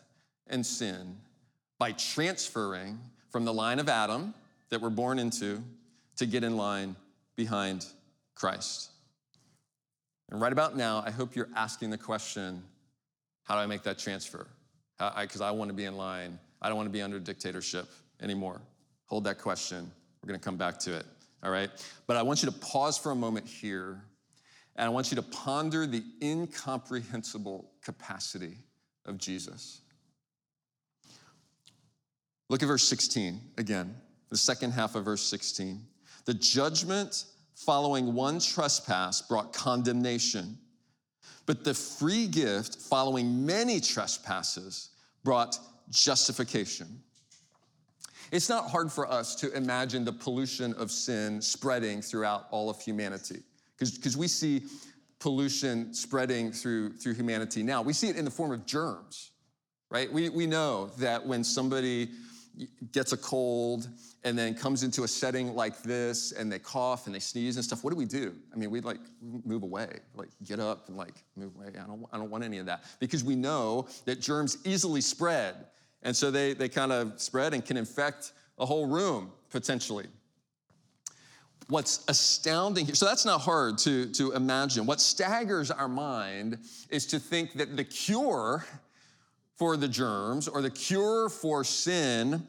and 0.51 0.65
sin 0.65 1.17
by 1.79 1.91
transferring 1.93 2.99
from 3.29 3.45
the 3.45 3.53
line 3.53 3.79
of 3.79 3.89
Adam 3.89 4.33
that 4.69 4.81
we're 4.81 4.89
born 4.89 5.17
into 5.17 5.63
to 6.17 6.25
get 6.25 6.43
in 6.43 6.55
line 6.55 6.95
behind 7.35 7.85
Christ. 8.35 8.91
And 10.29 10.39
right 10.39 10.53
about 10.53 10.77
now, 10.77 11.03
I 11.05 11.11
hope 11.11 11.35
you're 11.35 11.49
asking 11.55 11.89
the 11.89 11.97
question 11.97 12.63
how 13.43 13.55
do 13.55 13.61
I 13.61 13.65
make 13.65 13.83
that 13.83 13.97
transfer? 13.97 14.47
Because 15.19 15.41
I, 15.41 15.49
I 15.49 15.51
want 15.51 15.69
to 15.69 15.73
be 15.73 15.85
in 15.85 15.97
line. 15.97 16.39
I 16.61 16.67
don't 16.67 16.77
want 16.77 16.87
to 16.87 16.93
be 16.93 17.01
under 17.01 17.19
dictatorship 17.19 17.89
anymore. 18.21 18.61
Hold 19.07 19.23
that 19.23 19.39
question. 19.39 19.91
We're 20.21 20.27
going 20.27 20.39
to 20.39 20.43
come 20.43 20.57
back 20.57 20.77
to 20.79 20.95
it. 20.95 21.05
All 21.43 21.51
right? 21.51 21.69
But 22.07 22.17
I 22.17 22.21
want 22.21 22.43
you 22.43 22.49
to 22.51 22.57
pause 22.59 22.97
for 22.97 23.11
a 23.11 23.15
moment 23.15 23.47
here, 23.47 24.03
and 24.75 24.85
I 24.85 24.89
want 24.89 25.11
you 25.11 25.15
to 25.15 25.23
ponder 25.23 25.87
the 25.87 26.03
incomprehensible 26.21 27.71
capacity 27.83 28.57
of 29.05 29.17
Jesus. 29.17 29.81
Look 32.51 32.61
at 32.61 32.65
verse 32.65 32.83
16 32.83 33.39
again, 33.57 33.95
the 34.29 34.35
second 34.35 34.71
half 34.71 34.95
of 34.95 35.05
verse 35.05 35.23
16. 35.23 35.79
The 36.25 36.33
judgment 36.33 37.23
following 37.55 38.13
one 38.13 38.41
trespass 38.41 39.21
brought 39.21 39.53
condemnation, 39.53 40.57
but 41.45 41.63
the 41.63 41.73
free 41.73 42.27
gift 42.27 42.75
following 42.75 43.45
many 43.45 43.79
trespasses 43.79 44.89
brought 45.23 45.57
justification. 45.91 46.87
It's 48.33 48.49
not 48.49 48.69
hard 48.69 48.91
for 48.91 49.09
us 49.09 49.33
to 49.35 49.53
imagine 49.53 50.03
the 50.03 50.11
pollution 50.11 50.73
of 50.73 50.91
sin 50.91 51.41
spreading 51.41 52.01
throughout 52.01 52.47
all 52.51 52.69
of 52.69 52.81
humanity, 52.81 53.43
because 53.77 54.17
we 54.17 54.27
see 54.27 54.63
pollution 55.19 55.93
spreading 55.93 56.51
through, 56.51 56.97
through 56.97 57.13
humanity 57.13 57.63
now. 57.63 57.81
We 57.81 57.93
see 57.93 58.09
it 58.09 58.17
in 58.17 58.25
the 58.25 58.31
form 58.31 58.51
of 58.51 58.65
germs, 58.65 59.31
right? 59.89 60.11
We, 60.11 60.27
we 60.27 60.47
know 60.47 60.87
that 60.97 61.25
when 61.25 61.45
somebody 61.45 62.09
gets 62.91 63.13
a 63.13 63.17
cold 63.17 63.87
and 64.23 64.37
then 64.37 64.53
comes 64.53 64.83
into 64.83 65.03
a 65.03 65.07
setting 65.07 65.55
like 65.55 65.81
this 65.83 66.31
and 66.31 66.51
they 66.51 66.59
cough 66.59 67.05
and 67.05 67.15
they 67.15 67.19
sneeze 67.19 67.55
and 67.55 67.65
stuff, 67.65 67.83
what 67.83 67.91
do 67.91 67.95
we 67.95 68.05
do? 68.05 68.35
I 68.53 68.57
mean, 68.57 68.69
we 68.69 68.81
like 68.81 68.99
move 69.21 69.63
away, 69.63 69.99
like 70.15 70.29
get 70.43 70.59
up 70.59 70.87
and 70.87 70.97
like 70.97 71.23
move 71.35 71.55
away. 71.55 71.67
I 71.69 71.87
don't, 71.87 72.05
I 72.11 72.17
don't 72.17 72.29
want 72.29 72.43
any 72.43 72.59
of 72.59 72.65
that 72.67 72.83
because 72.99 73.23
we 73.23 73.35
know 73.35 73.87
that 74.05 74.21
germs 74.21 74.57
easily 74.65 75.01
spread. 75.01 75.55
And 76.03 76.15
so 76.15 76.31
they, 76.31 76.53
they 76.53 76.69
kind 76.69 76.91
of 76.91 77.19
spread 77.21 77.53
and 77.53 77.65
can 77.65 77.77
infect 77.77 78.33
a 78.59 78.65
whole 78.65 78.85
room 78.85 79.31
potentially. 79.49 80.07
What's 81.67 82.03
astounding 82.07 82.85
here, 82.85 82.95
so 82.95 83.05
that's 83.05 83.25
not 83.25 83.39
hard 83.39 83.77
to, 83.79 84.07
to 84.11 84.33
imagine. 84.33 84.85
What 84.85 84.99
staggers 84.99 85.71
our 85.71 85.87
mind 85.87 86.57
is 86.89 87.05
to 87.07 87.19
think 87.19 87.53
that 87.53 87.77
the 87.77 87.83
cure 87.83 88.65
for 89.61 89.77
the 89.77 89.87
germs 89.87 90.47
or 90.47 90.59
the 90.59 90.71
cure 90.71 91.29
for 91.29 91.63
sin, 91.63 92.41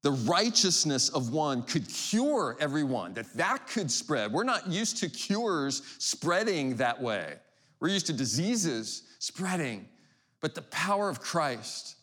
the 0.00 0.12
righteousness 0.12 1.10
of 1.10 1.34
one 1.34 1.62
could 1.64 1.86
cure 1.86 2.56
everyone, 2.60 3.12
that 3.12 3.30
that 3.34 3.66
could 3.66 3.90
spread. 3.90 4.32
We're 4.32 4.42
not 4.42 4.66
used 4.66 4.96
to 5.00 5.10
cures 5.10 5.82
spreading 5.98 6.76
that 6.76 6.98
way. 6.98 7.34
We're 7.78 7.90
used 7.90 8.06
to 8.06 8.14
diseases 8.14 9.02
spreading. 9.18 9.86
But 10.40 10.54
the 10.54 10.62
power 10.62 11.10
of 11.10 11.20
Christ 11.20 11.96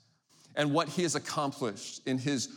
and 0.55 0.71
what 0.71 0.88
he 0.88 1.01
has 1.01 1.15
accomplished 1.15 2.07
in 2.07 2.19
his 2.19 2.49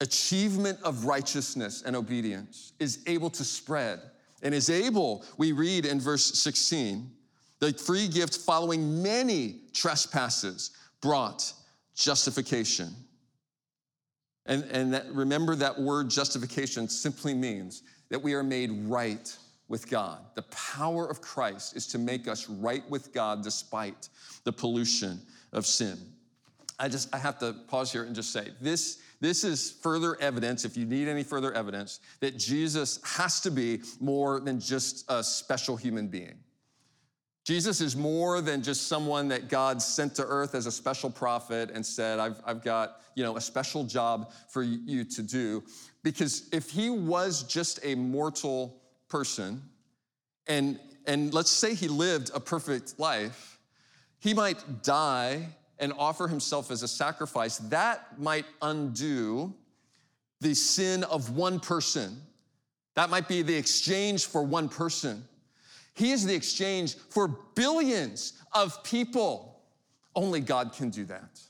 achievement 0.00 0.78
of 0.82 1.04
righteousness 1.04 1.82
and 1.84 1.94
obedience 1.94 2.72
is 2.80 3.00
able 3.06 3.28
to 3.28 3.44
spread 3.44 4.00
and 4.42 4.54
is 4.54 4.70
able, 4.70 5.26
we 5.36 5.52
read 5.52 5.84
in 5.84 6.00
verse 6.00 6.24
16, 6.40 7.10
the 7.58 7.74
free 7.74 8.08
gift 8.08 8.38
following 8.38 9.02
many 9.02 9.60
trespasses 9.74 10.70
brought 11.06 11.52
justification. 11.94 12.92
And, 14.44 14.64
and 14.64 14.92
that, 14.92 15.06
remember 15.12 15.54
that 15.56 15.80
word 15.80 16.10
justification 16.10 16.88
simply 16.88 17.32
means 17.32 17.82
that 18.08 18.20
we 18.20 18.34
are 18.34 18.42
made 18.42 18.70
right 18.88 19.36
with 19.68 19.88
God. 19.88 20.18
The 20.34 20.42
power 20.42 21.08
of 21.08 21.20
Christ 21.20 21.76
is 21.76 21.86
to 21.88 21.98
make 21.98 22.26
us 22.26 22.48
right 22.48 22.88
with 22.90 23.12
God 23.12 23.42
despite 23.42 24.08
the 24.42 24.52
pollution 24.52 25.20
of 25.52 25.64
sin. 25.64 25.96
I 26.78 26.88
just 26.88 27.14
I 27.14 27.18
have 27.18 27.38
to 27.38 27.54
pause 27.68 27.90
here 27.92 28.02
and 28.02 28.14
just 28.14 28.32
say 28.32 28.48
this 28.60 28.98
this 29.20 29.44
is 29.44 29.70
further 29.70 30.20
evidence 30.20 30.64
if 30.64 30.76
you 30.76 30.84
need 30.84 31.08
any 31.08 31.22
further 31.22 31.52
evidence 31.54 32.00
that 32.20 32.36
Jesus 32.36 33.00
has 33.02 33.40
to 33.40 33.50
be 33.50 33.80
more 33.98 34.40
than 34.40 34.60
just 34.60 35.04
a 35.08 35.24
special 35.24 35.76
human 35.76 36.08
being. 36.08 36.34
Jesus 37.46 37.80
is 37.80 37.94
more 37.94 38.40
than 38.40 38.60
just 38.60 38.88
someone 38.88 39.28
that 39.28 39.48
God 39.48 39.80
sent 39.80 40.16
to 40.16 40.26
earth 40.26 40.56
as 40.56 40.66
a 40.66 40.72
special 40.72 41.08
prophet 41.08 41.70
and 41.72 41.86
said, 41.86 42.18
I've, 42.18 42.42
I've 42.44 42.60
got 42.60 43.02
you 43.14 43.22
know, 43.22 43.36
a 43.36 43.40
special 43.40 43.84
job 43.84 44.32
for 44.48 44.64
you 44.64 45.04
to 45.04 45.22
do. 45.22 45.62
Because 46.02 46.48
if 46.50 46.70
he 46.70 46.90
was 46.90 47.44
just 47.44 47.78
a 47.84 47.94
mortal 47.94 48.82
person, 49.08 49.62
and, 50.48 50.80
and 51.06 51.32
let's 51.32 51.52
say 51.52 51.74
he 51.74 51.86
lived 51.86 52.32
a 52.34 52.40
perfect 52.40 52.98
life, 52.98 53.60
he 54.18 54.34
might 54.34 54.82
die 54.82 55.46
and 55.78 55.92
offer 55.96 56.26
himself 56.26 56.72
as 56.72 56.82
a 56.82 56.88
sacrifice. 56.88 57.58
That 57.58 58.18
might 58.18 58.46
undo 58.60 59.54
the 60.40 60.54
sin 60.54 61.04
of 61.04 61.30
one 61.30 61.60
person. 61.60 62.20
That 62.96 63.08
might 63.08 63.28
be 63.28 63.42
the 63.42 63.54
exchange 63.54 64.26
for 64.26 64.42
one 64.42 64.68
person. 64.68 65.22
He 65.96 66.12
is 66.12 66.26
the 66.26 66.34
exchange 66.34 66.94
for 66.94 67.26
billions 67.26 68.34
of 68.52 68.84
people. 68.84 69.62
Only 70.14 70.40
God 70.40 70.74
can 70.74 70.90
do 70.90 71.04
that. 71.06 71.40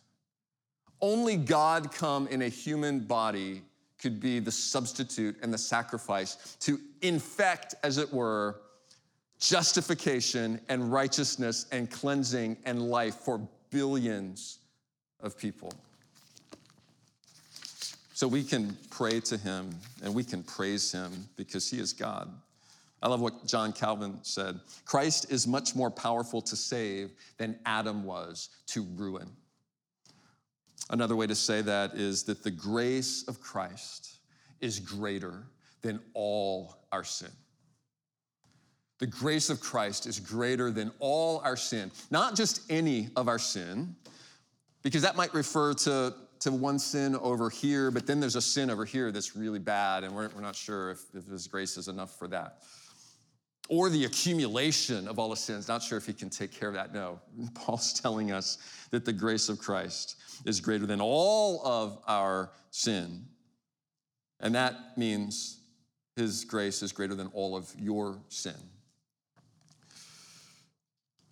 Only 1.01 1.37
God 1.37 1.93
come 1.93 2.29
in 2.29 2.43
a 2.43 2.49
human 2.49 3.01
body 3.01 3.63
could 4.01 4.21
be 4.21 4.39
the 4.39 4.53
substitute 4.53 5.37
and 5.43 5.53
the 5.53 5.59
sacrifice 5.59 6.57
to 6.61 6.79
infect, 7.03 7.75
as 7.83 7.99
it 7.99 8.13
were, 8.13 8.61
justification 9.41 10.61
and 10.69 10.93
righteousness 10.93 11.67
and 11.73 11.91
cleansing 11.91 12.57
and 12.65 12.89
life 12.89 13.17
for 13.17 13.41
billions 13.71 14.61
of 15.21 15.37
people. 15.37 15.73
So 18.15 18.29
we 18.29 18.45
can 18.45 18.77
pray 18.91 19.21
to 19.21 19.37
him 19.37 19.75
and 20.05 20.15
we 20.15 20.23
can 20.25 20.45
praise 20.45 20.93
him 20.93 21.29
because 21.37 21.69
he 21.69 21.79
is 21.79 21.93
God. 21.93 22.33
I 23.03 23.09
love 23.09 23.21
what 23.21 23.47
John 23.47 23.73
Calvin 23.73 24.19
said 24.23 24.61
Christ 24.85 25.31
is 25.31 25.47
much 25.47 25.75
more 25.75 25.91
powerful 25.91 26.41
to 26.43 26.57
save 26.57 27.11
than 27.37 27.59
Adam 27.67 28.05
was 28.05 28.49
to 28.69 28.83
ruin. 28.97 29.29
Another 30.91 31.17
way 31.17 31.27
to 31.27 31.35
say 31.35 31.63
that 31.63 31.95
is 31.95 32.23
that 32.25 32.43
the 32.43 32.51
grace 32.51 33.25
of 33.29 33.41
Christ 33.41 34.19
is 34.61 34.79
greater 34.79 35.45
than 35.83 36.01
all 36.15 36.87
our 36.93 37.05
sin. 37.05 37.31
The 38.99 39.07
grace 39.07 39.51
of 39.51 39.61
Christ 39.61 40.07
is 40.07 40.19
greater 40.19 40.71
than 40.71 40.91
all 41.01 41.41
our 41.41 41.57
sin, 41.57 41.91
not 42.11 42.35
just 42.35 42.63
any 42.71 43.11
of 43.15 43.29
our 43.29 43.39
sin, 43.39 43.95
because 44.83 45.03
that 45.03 45.17
might 45.17 45.35
refer 45.35 45.75
to, 45.75 46.15
to 46.41 46.53
one 46.53 46.79
sin 46.79 47.15
over 47.17 47.51
here, 47.51 47.91
but 47.91 48.07
then 48.07 48.21
there's 48.21 48.37
a 48.37 48.41
sin 48.41 48.71
over 48.71 48.87
here 48.87 49.13
that's 49.13 49.37
really 49.37 49.59
bad, 49.59 50.03
and 50.03 50.15
we're, 50.15 50.31
we're 50.35 50.41
not 50.41 50.57
sure 50.57 50.93
if, 50.93 51.03
if 51.15 51.27
His 51.27 51.47
grace 51.47 51.77
is 51.77 51.89
enough 51.89 52.19
for 52.19 52.27
that 52.29 52.63
or 53.69 53.91
the 53.91 54.05
accumulation 54.05 55.09
of 55.09 55.19
all 55.19 55.31
the 55.31 55.37
sins. 55.37 55.69
Not 55.69 55.83
sure 55.83 55.99
if 55.99 56.07
he 56.07 56.13
can 56.13 56.31
take 56.31 56.53
care 56.53 56.69
of 56.69 56.75
that. 56.75 56.95
No. 56.95 57.21
Paul's 57.55 57.93
telling 57.99 58.33
us 58.33 58.59
that 58.91 59.05
the 59.05 59.13
grace 59.13 59.49
of 59.49 59.59
Christ 59.59 60.17
is 60.45 60.61
greater 60.61 60.87
than 60.87 61.01
all 61.01 61.65
of 61.67 61.99
our 62.07 62.51
sin. 62.71 63.25
And 64.41 64.55
that 64.55 64.97
means 64.97 65.61
his 66.15 66.45
grace 66.45 66.83
is 66.83 66.93
greater 66.93 67.15
than 67.15 67.29
all 67.29 67.57
of 67.57 67.71
your 67.79 68.19
sin. 68.29 68.57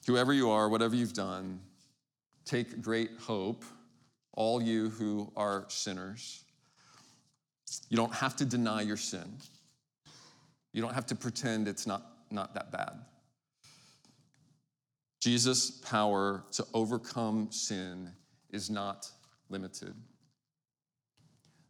Whoever 0.06 0.32
you 0.32 0.50
are, 0.50 0.68
whatever 0.68 0.94
you've 0.94 1.14
done, 1.14 1.60
take 2.44 2.82
great 2.82 3.10
hope, 3.18 3.64
all 4.32 4.62
you 4.62 4.90
who 4.90 5.32
are 5.36 5.64
sinners. 5.68 6.44
You 7.88 7.96
don't 7.96 8.14
have 8.14 8.36
to 8.36 8.44
deny 8.44 8.82
your 8.82 8.96
sin. 8.98 9.38
You 10.72 10.82
don't 10.82 10.92
have 10.92 11.06
to 11.06 11.14
pretend 11.14 11.68
it's 11.68 11.86
not, 11.86 12.02
not 12.34 12.54
that 12.54 12.70
bad. 12.70 12.92
Jesus' 15.20 15.70
power 15.70 16.44
to 16.52 16.66
overcome 16.74 17.50
sin 17.50 18.10
is 18.50 18.68
not 18.68 19.10
limited. 19.48 19.94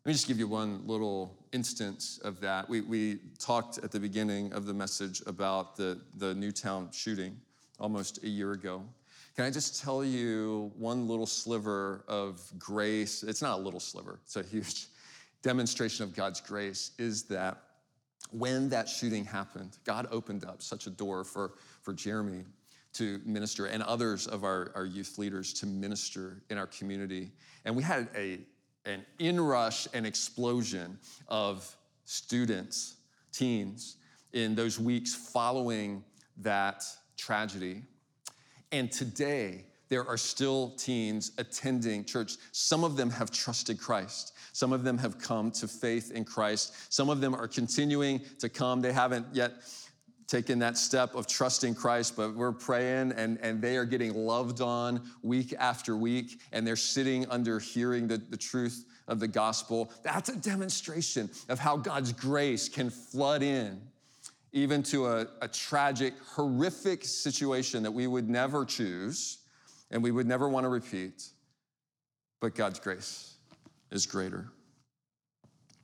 Let 0.05 0.11
me 0.11 0.13
just 0.13 0.27
give 0.27 0.39
you 0.39 0.49
one 0.49 0.87
little 0.87 1.39
instance 1.53 2.19
of 2.25 2.41
that. 2.41 2.69
We, 2.69 2.83
we 2.83 3.21
talked 3.39 3.79
at 3.79 3.91
the 3.91 4.01
beginning 4.01 4.53
of 4.53 4.67
the 4.67 4.75
message 4.75 5.23
about 5.27 5.77
the, 5.77 6.01
the 6.17 6.35
Newtown 6.35 6.91
shooting 6.93 7.41
almost 7.79 8.23
a 8.23 8.29
year 8.29 8.53
ago. 8.53 8.83
Can 9.37 9.47
I 9.47 9.51
just 9.51 9.83
tell 9.83 10.05
you 10.05 10.73
one 10.77 11.09
little 11.09 11.27
sliver 11.27 12.05
of 12.07 12.43
grace? 12.59 13.23
It's 13.23 13.41
not 13.41 13.59
a 13.59 13.63
little 13.63 13.81
sliver, 13.81 14.21
it's 14.25 14.37
a 14.37 14.43
huge 14.43 14.89
demonstration 15.43 16.05
of 16.05 16.15
God's 16.15 16.41
grace. 16.41 16.91
Is 16.99 17.23
that 17.25 17.63
when 18.35 18.69
that 18.71 18.89
shooting 18.89 19.25
happened, 19.25 19.79
God 19.85 20.07
opened 20.11 20.45
up 20.45 20.63
such 20.63 20.87
a 20.87 20.91
door 20.91 21.25
for, 21.25 21.53
for 21.83 21.93
Jeremy 21.93 22.45
to 22.95 23.21
minister 23.25 23.67
and 23.67 23.83
others 23.83 24.27
of 24.27 24.45
our, 24.45 24.71
our 24.75 24.87
youth 24.87 25.19
leaders 25.19 25.53
to 25.55 25.67
minister 25.67 26.43
in 26.51 26.59
our 26.59 26.67
community. 26.67 27.33
And 27.65 27.75
we 27.75 27.83
had 27.83 28.09
a 28.17 28.41
an 28.87 29.05
inrush 29.19 29.89
and 29.95 30.07
explosion 30.07 30.99
of 31.29 31.77
students, 32.05 32.97
teens, 33.33 33.97
in 34.33 34.55
those 34.55 34.79
weeks 34.79 35.15
following 35.15 36.05
that 36.39 36.85
tragedy. 37.17 37.83
And 38.73 38.91
today, 38.91 39.65
there 39.95 40.09
are 40.09 40.17
still 40.17 40.71
teens 40.71 41.31
attending 41.39 42.05
church. 42.05 42.35
Some 42.51 42.83
of 42.83 42.97
them 42.97 43.11
have 43.11 43.31
trusted 43.31 43.79
Christ. 43.79 44.33
Some 44.53 44.73
of 44.73 44.83
them 44.83 44.99
have 44.99 45.21
come 45.21 45.53
to 45.53 45.69
faith 45.69 46.11
in 46.11 46.25
Christ. 46.25 46.93
Some 46.93 47.09
of 47.09 47.21
them 47.21 47.33
are 47.33 47.47
continuing 47.47 48.21
to 48.41 48.49
come. 48.49 48.81
They 48.81 48.93
haven't 48.93 49.25
yet 49.33 49.53
taken 50.27 50.59
that 50.59 50.77
step 50.79 51.15
of 51.15 51.29
trusting 51.29 51.77
Christ, 51.77 52.17
but 52.17 52.35
we're 52.35 52.51
praying 52.51 53.13
and, 53.13 53.39
and 53.41 53.63
they 53.63 53.77
are 53.77 53.85
getting 53.85 54.15
loved 54.15 54.61
on 54.61 55.01
week 55.23 55.55
after 55.61 55.97
week, 55.97 56.41
and 56.51 56.67
they're 56.67 56.75
sitting 56.75 57.25
under 57.31 57.61
hearing 57.61 58.09
the, 58.09 58.17
the 58.17 58.37
truth 58.37 58.87
of 59.07 59.21
the 59.21 59.29
gospel. 59.29 59.93
That's 60.03 60.29
a 60.29 60.37
demonstration 60.37 61.31
of 61.49 61.61
how 61.61 61.77
God's 61.77 62.13
grace 62.13 62.69
can 62.69 62.91
flood 62.91 63.45
in 63.45 63.81
even 64.51 64.83
to 64.85 65.07
a, 65.07 65.29
a 65.41 65.47
tragic, 65.47 66.15
horrific 66.35 67.05
situation 67.05 67.85
that 67.85 67.93
we 67.93 68.09
would 68.09 68.29
never 68.29 68.65
choose 68.65 69.39
and 69.91 70.03
we 70.03 70.11
would 70.11 70.27
never 70.27 70.49
want 70.49 70.65
to 70.65 70.69
repeat. 70.69 71.25
But 72.41 72.55
God's 72.55 72.79
grace 72.79 73.35
is 73.91 74.07
greater. 74.07 74.49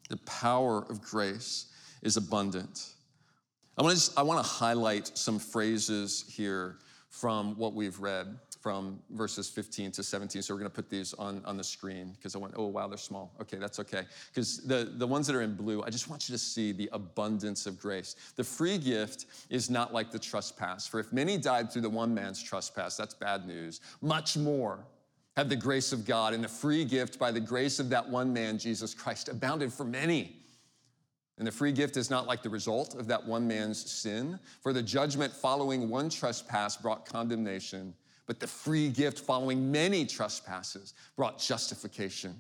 The 0.09 0.19
power 0.19 0.85
of 0.91 1.01
grace 1.01 1.67
is 2.03 2.17
abundant. 2.17 2.91
I 3.79 3.83
want 3.83 3.93
to 3.93 3.97
just, 3.97 4.19
I 4.19 4.23
want 4.23 4.45
to 4.45 4.51
highlight 4.51 5.17
some 5.17 5.39
phrases 5.39 6.25
here 6.29 6.79
from 7.09 7.57
what 7.57 7.75
we've 7.75 7.99
read 7.99 8.39
from 8.61 9.01
verses 9.11 9.49
15 9.49 9.91
to 9.93 10.03
17. 10.03 10.43
So 10.43 10.55
we're 10.55 10.61
going 10.61 10.71
to 10.71 10.75
put 10.75 10.91
these 10.91 11.15
on, 11.15 11.43
on 11.47 11.57
the 11.57 11.65
screen 11.65 12.13
because 12.13 12.37
I 12.37 12.39
went, 12.39 12.55
oh, 12.57 12.67
wow, 12.67 12.87
they're 12.89 12.99
small. 12.99 13.33
Okay, 13.41 13.57
that's 13.57 13.81
okay. 13.81 14.03
Because 14.29 14.59
the, 14.59 14.93
the 14.97 15.07
ones 15.07 15.27
that 15.27 15.35
are 15.35 15.41
in 15.41 15.55
blue, 15.55 15.83
I 15.83 15.89
just 15.89 16.09
want 16.09 16.29
you 16.29 16.35
to 16.35 16.39
see 16.39 16.73
the 16.73 16.89
abundance 16.93 17.67
of 17.67 17.81
grace. 17.81 18.17
The 18.37 18.45
free 18.45 18.77
gift 18.77 19.27
is 19.49 19.71
not 19.71 19.95
like 19.95 20.11
the 20.11 20.19
trespass. 20.19 20.87
For 20.87 21.01
if 21.01 21.13
many 21.13 21.39
died 21.39 21.73
through 21.73 21.83
the 21.83 21.91
one 21.91 22.15
man's 22.15 22.43
trespass, 22.43 22.97
that's 22.97 23.15
bad 23.15 23.47
news. 23.47 23.81
Much 24.03 24.37
more 24.37 24.85
have 25.37 25.49
the 25.49 25.57
grace 25.57 25.93
of 25.93 26.05
God 26.05 26.35
and 26.35 26.45
the 26.45 26.49
free 26.49 26.85
gift 26.85 27.19
by 27.19 27.31
the 27.31 27.41
grace 27.41 27.79
of 27.79 27.89
that 27.91 28.07
one 28.07 28.31
man, 28.33 28.59
Jesus 28.59 28.93
Christ, 28.93 29.31
abounded 29.31 29.73
for 29.73 29.85
many. 29.85 30.37
And 31.39 31.47
the 31.47 31.53
free 31.53 31.73
gift 31.73 31.97
is 31.97 32.11
not 32.11 32.27
like 32.27 32.43
the 32.43 32.51
result 32.51 32.95
of 32.95 33.07
that 33.07 33.27
one 33.27 33.49
man's 33.49 33.91
sin, 33.91 34.39
for 34.61 34.75
the 34.75 34.83
judgment 34.83 35.33
following 35.33 35.89
one 35.89 36.11
trespass 36.11 36.77
brought 36.77 37.07
condemnation, 37.07 37.95
but 38.31 38.39
the 38.39 38.47
free 38.47 38.89
gift 38.89 39.19
following 39.19 39.73
many 39.73 40.07
trespasses 40.07 40.95
brought 41.17 41.41
justification. 41.41 42.33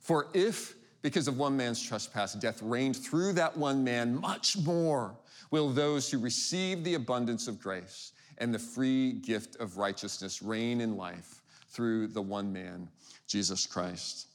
For 0.00 0.26
if, 0.34 0.74
because 1.00 1.28
of 1.28 1.38
one 1.38 1.56
man's 1.56 1.80
trespass, 1.80 2.34
death 2.34 2.60
reigned 2.60 2.96
through 2.96 3.34
that 3.34 3.56
one 3.56 3.84
man, 3.84 4.20
much 4.20 4.56
more 4.64 5.14
will 5.52 5.68
those 5.68 6.10
who 6.10 6.18
receive 6.18 6.82
the 6.82 6.94
abundance 6.94 7.46
of 7.46 7.60
grace 7.60 8.14
and 8.38 8.52
the 8.52 8.58
free 8.58 9.12
gift 9.12 9.54
of 9.60 9.76
righteousness 9.76 10.42
reign 10.42 10.80
in 10.80 10.96
life 10.96 11.40
through 11.68 12.08
the 12.08 12.20
one 12.20 12.52
man, 12.52 12.88
Jesus 13.28 13.64
Christ. 13.64 14.26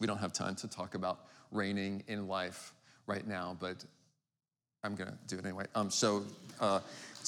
We 0.00 0.08
don't 0.08 0.18
have 0.18 0.32
time 0.32 0.56
to 0.56 0.66
talk 0.66 0.96
about 0.96 1.26
reigning 1.52 2.02
in 2.08 2.26
life 2.26 2.74
right 3.06 3.24
now, 3.24 3.56
but 3.60 3.84
I'm 4.82 4.96
going 4.96 5.10
to 5.10 5.18
do 5.28 5.38
it 5.38 5.44
anyway. 5.44 5.66
Um, 5.76 5.90
so, 5.90 6.24
uh, 6.58 6.80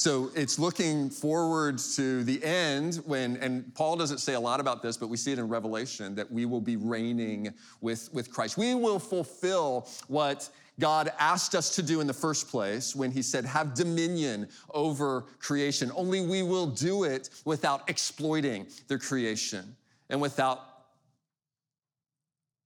so 0.02 0.32
it's 0.34 0.58
looking 0.58 1.10
forward 1.10 1.78
to 1.94 2.24
the 2.24 2.42
end 2.42 2.96
when, 3.06 3.36
and 3.36 3.72
Paul 3.76 3.94
doesn't 3.94 4.18
say 4.18 4.34
a 4.34 4.40
lot 4.40 4.58
about 4.58 4.82
this, 4.82 4.96
but 4.96 5.06
we 5.08 5.16
see 5.16 5.30
it 5.30 5.38
in 5.38 5.46
Revelation 5.46 6.16
that 6.16 6.28
we 6.28 6.44
will 6.44 6.60
be 6.60 6.74
reigning 6.74 7.54
with, 7.80 8.12
with 8.12 8.28
Christ. 8.28 8.58
We 8.58 8.74
will 8.74 8.98
fulfill 8.98 9.88
what 10.08 10.50
God 10.80 11.12
asked 11.20 11.54
us 11.54 11.76
to 11.76 11.84
do 11.84 12.00
in 12.00 12.08
the 12.08 12.12
first 12.12 12.48
place 12.48 12.96
when 12.96 13.12
he 13.12 13.22
said, 13.22 13.44
have 13.44 13.74
dominion 13.74 14.48
over 14.74 15.26
creation. 15.38 15.92
Only 15.94 16.26
we 16.26 16.42
will 16.42 16.66
do 16.66 17.04
it 17.04 17.30
without 17.44 17.88
exploiting 17.88 18.66
the 18.88 18.98
creation 18.98 19.76
and 20.10 20.20
without 20.20 20.72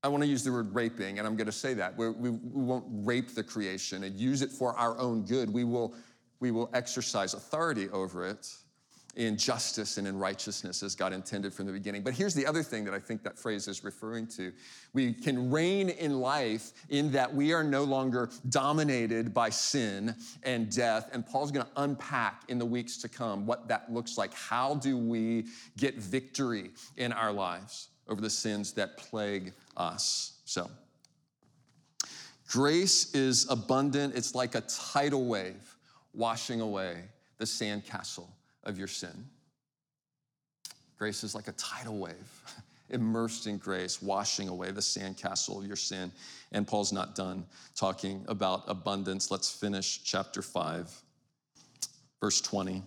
I 0.06 0.08
want 0.08 0.22
to 0.22 0.28
use 0.28 0.44
the 0.44 0.52
word 0.52 0.72
raping, 0.72 1.18
and 1.18 1.26
I'm 1.26 1.34
going 1.34 1.46
to 1.46 1.52
say 1.52 1.74
that. 1.74 1.96
we 1.96 2.08
we, 2.10 2.30
we 2.30 2.62
won't 2.62 2.84
rape 2.88 3.34
the 3.34 3.42
creation 3.42 4.04
and 4.04 4.14
use 4.14 4.40
it 4.40 4.52
for 4.52 4.72
our 4.74 4.96
own 4.98 5.24
good. 5.24 5.52
We 5.52 5.64
will, 5.64 5.94
we 6.40 6.50
will 6.50 6.70
exercise 6.74 7.34
authority 7.34 7.88
over 7.90 8.26
it 8.26 8.54
in 9.16 9.38
justice 9.38 9.96
and 9.96 10.06
in 10.06 10.18
righteousness 10.18 10.82
as 10.82 10.94
God 10.94 11.14
intended 11.14 11.54
from 11.54 11.64
the 11.64 11.72
beginning. 11.72 12.02
But 12.02 12.12
here's 12.12 12.34
the 12.34 12.46
other 12.46 12.62
thing 12.62 12.84
that 12.84 12.92
I 12.92 12.98
think 12.98 13.22
that 13.22 13.38
phrase 13.38 13.66
is 13.66 13.82
referring 13.82 14.26
to. 14.28 14.52
We 14.92 15.14
can 15.14 15.50
reign 15.50 15.88
in 15.88 16.20
life 16.20 16.72
in 16.90 17.10
that 17.12 17.34
we 17.34 17.54
are 17.54 17.64
no 17.64 17.84
longer 17.84 18.28
dominated 18.50 19.32
by 19.32 19.48
sin 19.48 20.14
and 20.42 20.70
death. 20.70 21.08
And 21.12 21.26
Paul's 21.26 21.50
going 21.50 21.64
to 21.64 21.72
unpack 21.76 22.42
in 22.48 22.58
the 22.58 22.66
weeks 22.66 22.98
to 22.98 23.08
come 23.08 23.46
what 23.46 23.68
that 23.68 23.90
looks 23.90 24.18
like. 24.18 24.34
How 24.34 24.74
do 24.74 24.98
we 24.98 25.46
get 25.78 25.96
victory 25.96 26.72
in 26.98 27.10
our 27.12 27.32
lives 27.32 27.88
over 28.08 28.20
the 28.20 28.30
sins 28.30 28.72
that 28.74 28.96
plague 28.96 29.52
us. 29.76 30.40
So, 30.44 30.70
grace 32.48 33.14
is 33.14 33.50
abundant. 33.50 34.14
It's 34.14 34.34
like 34.34 34.54
a 34.54 34.62
tidal 34.62 35.26
wave 35.26 35.75
washing 36.16 36.60
away 36.60 37.04
the 37.38 37.44
sandcastle 37.44 38.28
of 38.64 38.78
your 38.78 38.88
sin. 38.88 39.26
Grace 40.98 41.22
is 41.22 41.34
like 41.34 41.48
a 41.48 41.52
tidal 41.52 41.98
wave, 41.98 42.42
immersed 42.90 43.46
in 43.46 43.58
grace, 43.58 44.00
washing 44.00 44.48
away 44.48 44.70
the 44.70 44.80
sandcastle 44.80 45.58
of 45.58 45.66
your 45.66 45.76
sin. 45.76 46.10
And 46.52 46.66
Paul's 46.66 46.92
not 46.92 47.14
done 47.14 47.44
talking 47.74 48.24
about 48.28 48.64
abundance. 48.66 49.30
Let's 49.30 49.50
finish 49.50 50.02
chapter 50.04 50.40
5, 50.40 50.90
verse 52.20 52.40
20. 52.40 52.82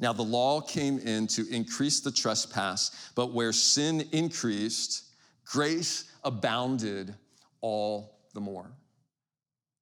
Now, 0.00 0.12
the 0.12 0.22
law 0.22 0.60
came 0.60 0.98
in 1.00 1.26
to 1.28 1.46
increase 1.50 2.00
the 2.00 2.12
trespass, 2.12 3.10
but 3.14 3.32
where 3.32 3.52
sin 3.52 4.08
increased, 4.12 5.04
grace 5.44 6.04
abounded 6.24 7.14
all 7.60 8.18
the 8.32 8.40
more. 8.40 8.70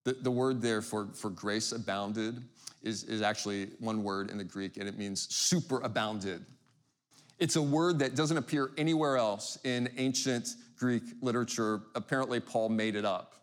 The, 0.06 0.12
the 0.12 0.30
word 0.30 0.62
there 0.62 0.82
for, 0.82 1.08
for 1.14 1.30
grace 1.30 1.72
abounded 1.72 2.40
is, 2.84 3.02
is 3.02 3.22
actually 3.22 3.70
one 3.80 4.04
word 4.04 4.30
in 4.30 4.38
the 4.38 4.44
Greek, 4.44 4.76
and 4.76 4.88
it 4.88 4.96
means 4.96 5.26
superabounded. 5.26 6.44
It's 7.40 7.56
a 7.56 7.62
word 7.62 7.98
that 7.98 8.14
doesn't 8.14 8.36
appear 8.36 8.70
anywhere 8.78 9.16
else 9.16 9.58
in 9.64 9.90
ancient 9.96 10.48
Greek 10.78 11.02
literature. 11.20 11.82
Apparently, 11.96 12.38
Paul 12.38 12.68
made 12.68 12.94
it 12.94 13.04
up. 13.04 13.34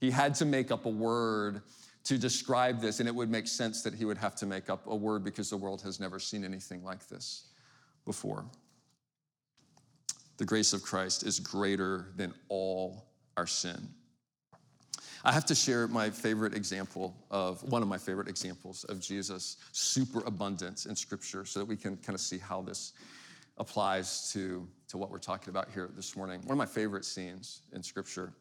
He 0.00 0.10
had 0.10 0.34
to 0.36 0.46
make 0.46 0.70
up 0.70 0.86
a 0.86 0.90
word 0.90 1.60
to 2.04 2.16
describe 2.16 2.80
this, 2.80 3.00
and 3.00 3.08
it 3.08 3.14
would 3.14 3.30
make 3.30 3.46
sense 3.46 3.82
that 3.82 3.92
he 3.92 4.06
would 4.06 4.18
have 4.18 4.34
to 4.36 4.46
make 4.46 4.70
up 4.70 4.86
a 4.86 4.96
word 4.96 5.22
because 5.22 5.50
the 5.50 5.56
world 5.58 5.82
has 5.82 6.00
never 6.00 6.18
seen 6.18 6.44
anything 6.44 6.82
like 6.82 7.06
this 7.08 7.48
before 8.06 8.46
the 10.36 10.44
grace 10.44 10.72
of 10.72 10.82
Christ 10.82 11.24
is 11.24 11.38
greater 11.38 12.08
than 12.16 12.34
all 12.48 13.06
our 13.36 13.46
sin. 13.46 13.88
I 15.26 15.32
have 15.32 15.46
to 15.46 15.54
share 15.54 15.88
my 15.88 16.10
favorite 16.10 16.52
example 16.52 17.16
of 17.30 17.62
one 17.62 17.80
of 17.80 17.88
my 17.88 17.96
favorite 17.96 18.28
examples 18.28 18.84
of 18.84 19.00
Jesus' 19.00 19.56
superabundance 19.72 20.84
in 20.84 20.94
Scripture 20.94 21.46
so 21.46 21.60
that 21.60 21.64
we 21.64 21.76
can 21.76 21.96
kind 21.96 22.14
of 22.14 22.20
see 22.20 22.36
how 22.36 22.60
this 22.60 22.92
applies 23.56 24.30
to, 24.34 24.68
to 24.88 24.98
what 24.98 25.10
we're 25.10 25.18
talking 25.18 25.48
about 25.48 25.68
here 25.72 25.88
this 25.96 26.14
morning. 26.14 26.40
One 26.42 26.52
of 26.52 26.58
my 26.58 26.66
favorite 26.66 27.06
scenes 27.06 27.62
in 27.72 27.82
Scripture 27.82 28.34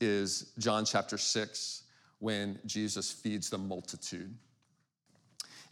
is 0.00 0.52
John 0.58 0.84
chapter 0.84 1.18
6 1.18 1.82
when 2.20 2.56
Jesus 2.66 3.10
feeds 3.10 3.50
the 3.50 3.58
multitude. 3.58 4.32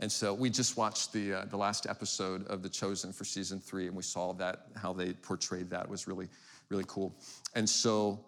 And 0.01 0.11
so 0.11 0.35
we 0.35 0.51
just 0.51 0.77
watched 0.77 1.13
the, 1.13 1.33
uh, 1.33 1.45
the 1.45 1.59
last 1.59 1.87
episode 1.87 2.45
of 2.49 2.65
The 2.65 2.69
Chosen 2.69 3.13
for 3.13 3.25
season 3.25 3.61
three, 3.61 3.87
and 3.87 3.95
we 3.95 4.03
saw 4.03 4.33
that, 4.33 4.67
how 4.75 4.93
they 4.93 5.13
portrayed 5.13 5.71
that 5.71 5.89
was 5.89 6.09
really, 6.09 6.29
really 6.71 6.87
cool. 6.89 7.15
And 7.55 7.69
so 7.69 8.25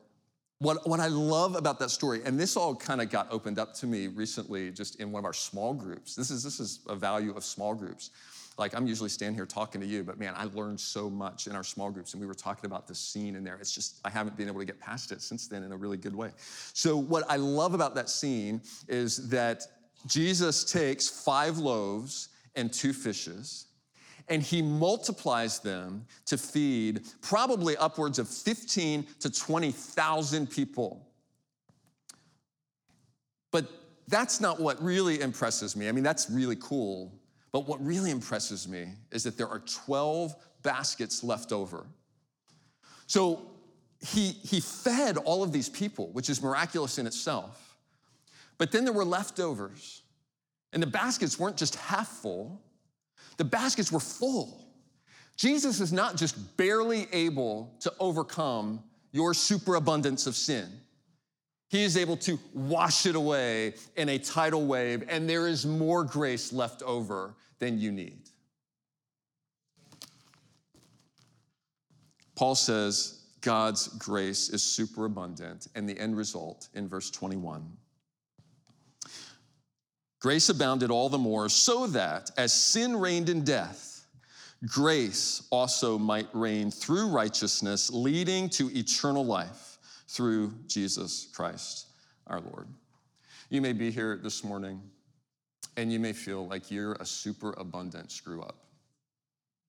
what, 0.62 0.86
what 0.88 1.00
I 1.00 1.08
love 1.08 1.56
about 1.56 1.80
that 1.80 1.90
story, 1.90 2.20
and 2.24 2.38
this 2.38 2.56
all 2.56 2.74
kind 2.74 3.00
of 3.00 3.10
got 3.10 3.26
opened 3.32 3.58
up 3.58 3.74
to 3.74 3.86
me 3.86 4.06
recently 4.06 4.70
just 4.70 5.00
in 5.00 5.10
one 5.10 5.20
of 5.20 5.24
our 5.24 5.32
small 5.32 5.74
groups. 5.74 6.14
This 6.14 6.30
is, 6.30 6.44
this 6.44 6.60
is 6.60 6.80
a 6.88 6.94
value 6.94 7.34
of 7.36 7.44
small 7.44 7.74
groups. 7.74 8.10
Like 8.58 8.76
I'm 8.76 8.86
usually 8.86 9.08
standing 9.08 9.34
here 9.34 9.46
talking 9.46 9.80
to 9.80 9.86
you, 9.86 10.04
but 10.04 10.20
man, 10.20 10.34
I 10.36 10.44
learned 10.44 10.78
so 10.78 11.10
much 11.10 11.48
in 11.48 11.56
our 11.56 11.64
small 11.64 11.90
groups, 11.90 12.12
and 12.12 12.20
we 12.20 12.28
were 12.28 12.34
talking 12.34 12.66
about 12.66 12.86
this 12.86 13.00
scene 13.00 13.34
in 13.34 13.42
there. 13.42 13.56
It's 13.56 13.74
just, 13.74 13.98
I 14.04 14.10
haven't 14.10 14.36
been 14.36 14.46
able 14.46 14.60
to 14.60 14.66
get 14.66 14.78
past 14.78 15.10
it 15.10 15.20
since 15.20 15.48
then 15.48 15.64
in 15.64 15.72
a 15.72 15.76
really 15.76 15.96
good 15.96 16.14
way. 16.14 16.30
So, 16.74 16.96
what 16.96 17.24
I 17.28 17.36
love 17.36 17.74
about 17.74 17.94
that 17.96 18.08
scene 18.08 18.60
is 18.88 19.28
that 19.30 19.66
Jesus 20.06 20.64
takes 20.64 21.08
five 21.08 21.58
loaves 21.58 22.28
and 22.54 22.72
two 22.72 22.92
fishes, 22.92 23.66
and 24.28 24.42
he 24.42 24.62
multiplies 24.62 25.60
them 25.60 26.06
to 26.26 26.38
feed 26.38 27.02
probably 27.20 27.76
upwards 27.76 28.18
of 28.18 28.28
15 28.28 29.06
to 29.20 29.30
20,000 29.30 30.50
people. 30.50 31.06
But 33.50 33.66
that's 34.08 34.40
not 34.40 34.60
what 34.60 34.82
really 34.82 35.20
impresses 35.20 35.76
me. 35.76 35.88
I 35.88 35.92
mean, 35.92 36.04
that's 36.04 36.30
really 36.30 36.56
cool. 36.56 37.12
But 37.52 37.68
what 37.68 37.84
really 37.84 38.10
impresses 38.10 38.66
me 38.66 38.88
is 39.10 39.24
that 39.24 39.36
there 39.36 39.48
are 39.48 39.60
12 39.60 40.34
baskets 40.62 41.22
left 41.22 41.52
over. 41.52 41.86
So 43.06 43.50
he, 44.00 44.30
he 44.30 44.60
fed 44.60 45.18
all 45.18 45.42
of 45.42 45.52
these 45.52 45.68
people, 45.68 46.08
which 46.12 46.30
is 46.30 46.42
miraculous 46.42 46.98
in 46.98 47.06
itself. 47.06 47.76
But 48.58 48.72
then 48.72 48.84
there 48.84 48.92
were 48.94 49.04
leftovers. 49.04 50.02
And 50.72 50.82
the 50.82 50.86
baskets 50.86 51.38
weren't 51.38 51.58
just 51.58 51.74
half 51.74 52.08
full, 52.08 52.62
the 53.36 53.44
baskets 53.44 53.90
were 53.90 54.00
full. 54.00 54.66
Jesus 55.36 55.80
is 55.80 55.92
not 55.92 56.16
just 56.16 56.56
barely 56.56 57.06
able 57.12 57.74
to 57.80 57.92
overcome 57.98 58.82
your 59.12 59.34
superabundance 59.34 60.26
of 60.26 60.36
sin. 60.36 60.68
He 61.68 61.84
is 61.84 61.96
able 61.96 62.18
to 62.18 62.38
wash 62.52 63.06
it 63.06 63.16
away 63.16 63.74
in 63.96 64.10
a 64.10 64.18
tidal 64.18 64.66
wave, 64.66 65.04
and 65.08 65.28
there 65.28 65.48
is 65.48 65.64
more 65.64 66.04
grace 66.04 66.52
left 66.52 66.82
over 66.82 67.34
than 67.58 67.78
you 67.78 67.90
need. 67.90 68.28
Paul 72.34 72.54
says 72.54 73.24
God's 73.40 73.88
grace 73.88 74.50
is 74.50 74.62
superabundant, 74.62 75.68
and 75.74 75.88
the 75.88 75.98
end 75.98 76.16
result 76.16 76.68
in 76.74 76.88
verse 76.88 77.10
21 77.10 77.76
Grace 80.22 80.48
abounded 80.48 80.88
all 80.88 81.08
the 81.08 81.18
more, 81.18 81.48
so 81.48 81.88
that 81.88 82.30
as 82.36 82.52
sin 82.52 82.96
reigned 82.96 83.28
in 83.28 83.42
death, 83.42 84.06
grace 84.66 85.42
also 85.50 85.98
might 85.98 86.28
reign 86.32 86.70
through 86.70 87.08
righteousness, 87.08 87.90
leading 87.90 88.48
to 88.48 88.70
eternal 88.70 89.26
life 89.26 89.78
through 90.06 90.54
Jesus 90.68 91.26
Christ 91.34 91.88
our 92.28 92.40
Lord. 92.40 92.68
You 93.50 93.60
may 93.60 93.72
be 93.72 93.90
here 93.90 94.16
this 94.22 94.44
morning 94.44 94.80
and 95.76 95.92
you 95.92 95.98
may 95.98 96.12
feel 96.12 96.46
like 96.46 96.70
you're 96.70 96.92
a 96.94 97.04
super 97.04 97.54
abundant 97.58 98.12
screw 98.12 98.42
up. 98.42 98.56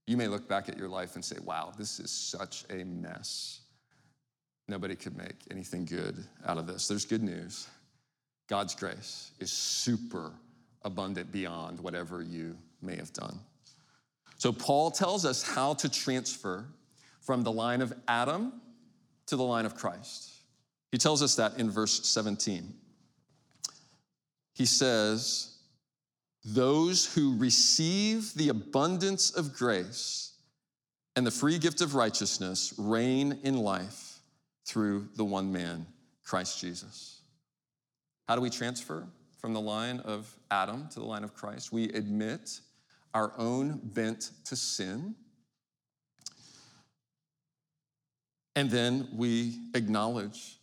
You 0.05 0.17
may 0.17 0.27
look 0.27 0.47
back 0.47 0.69
at 0.69 0.77
your 0.77 0.87
life 0.89 1.15
and 1.15 1.25
say, 1.25 1.37
wow, 1.43 1.71
this 1.75 1.99
is 1.99 2.11
such 2.11 2.65
a 2.69 2.83
mess. 2.83 3.61
Nobody 4.67 4.95
could 4.95 5.17
make 5.17 5.35
anything 5.49 5.85
good 5.85 6.23
out 6.45 6.59
of 6.59 6.67
this. 6.67 6.87
There's 6.87 7.05
good 7.05 7.23
news. 7.23 7.67
God's 8.47 8.75
grace 8.75 9.31
is 9.39 9.51
super 9.51 10.33
abundant 10.83 11.31
beyond 11.31 11.79
whatever 11.79 12.21
you 12.21 12.57
may 12.81 12.95
have 12.95 13.13
done. 13.13 13.39
So, 14.37 14.51
Paul 14.51 14.91
tells 14.91 15.25
us 15.25 15.41
how 15.41 15.73
to 15.75 15.89
transfer 15.89 16.65
from 17.21 17.43
the 17.43 17.51
line 17.51 17.81
of 17.81 17.93
Adam 18.07 18.53
to 19.27 19.35
the 19.35 19.43
line 19.43 19.65
of 19.65 19.75
Christ. 19.75 20.31
He 20.91 20.97
tells 20.97 21.23
us 21.23 21.35
that 21.35 21.57
in 21.57 21.71
verse 21.71 22.05
17. 22.07 22.73
He 24.53 24.65
says, 24.65 25.55
Those 26.43 27.05
who 27.13 27.37
receive 27.37 28.33
the 28.35 28.49
abundance 28.49 29.31
of 29.31 29.55
grace 29.55 30.33
and 31.15 31.25
the 31.25 31.31
free 31.31 31.57
gift 31.57 31.81
of 31.81 31.95
righteousness 31.95 32.73
reign 32.77 33.39
in 33.43 33.57
life 33.57 34.19
through 34.65 35.07
the 35.15 35.25
one 35.25 35.51
man, 35.51 35.85
Christ 36.23 36.59
Jesus. 36.59 37.21
How 38.27 38.35
do 38.35 38.41
we 38.41 38.49
transfer 38.49 39.07
from 39.43 39.51
the 39.51 39.59
line 39.59 39.99
of 40.05 40.33
Adam 40.51 40.87
to 40.87 41.01
the 41.01 41.05
line 41.05 41.25
of 41.25 41.33
Christ? 41.35 41.73
We 41.73 41.89
admit 41.89 42.61
our 43.13 43.33
own 43.37 43.81
bent 43.83 44.31
to 44.45 44.55
sin. 44.55 45.15
And 48.55 48.71
then 48.71 49.09
we 49.13 49.59
acknowledge 49.75 50.59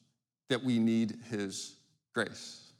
that 0.48 0.64
we 0.64 0.78
need 0.78 1.18
his 1.28 1.76
grace. 2.14 2.72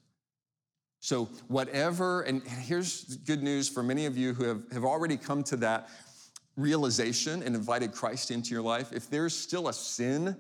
So, 1.01 1.27
whatever, 1.49 2.23
and 2.23 2.43
here's 2.47 3.05
good 3.17 3.43
news 3.43 3.69
for 3.69 3.83
many 3.83 4.07
of 4.07 4.17
you 4.17 4.33
who 4.33 4.45
have, 4.45 4.63
have 4.73 4.85
already 4.87 5.19
come 5.19 5.43
to 5.45 5.57
that 5.59 5.91
realization 6.57 7.43
and 7.43 7.55
invited 7.55 7.93
Christ 7.93 8.31
into 8.31 8.53
your 8.53 8.63
life. 8.63 8.91
If 8.95 9.11
there's 9.11 9.37
still 9.37 9.69
a 9.69 9.73
sin 9.75 10.35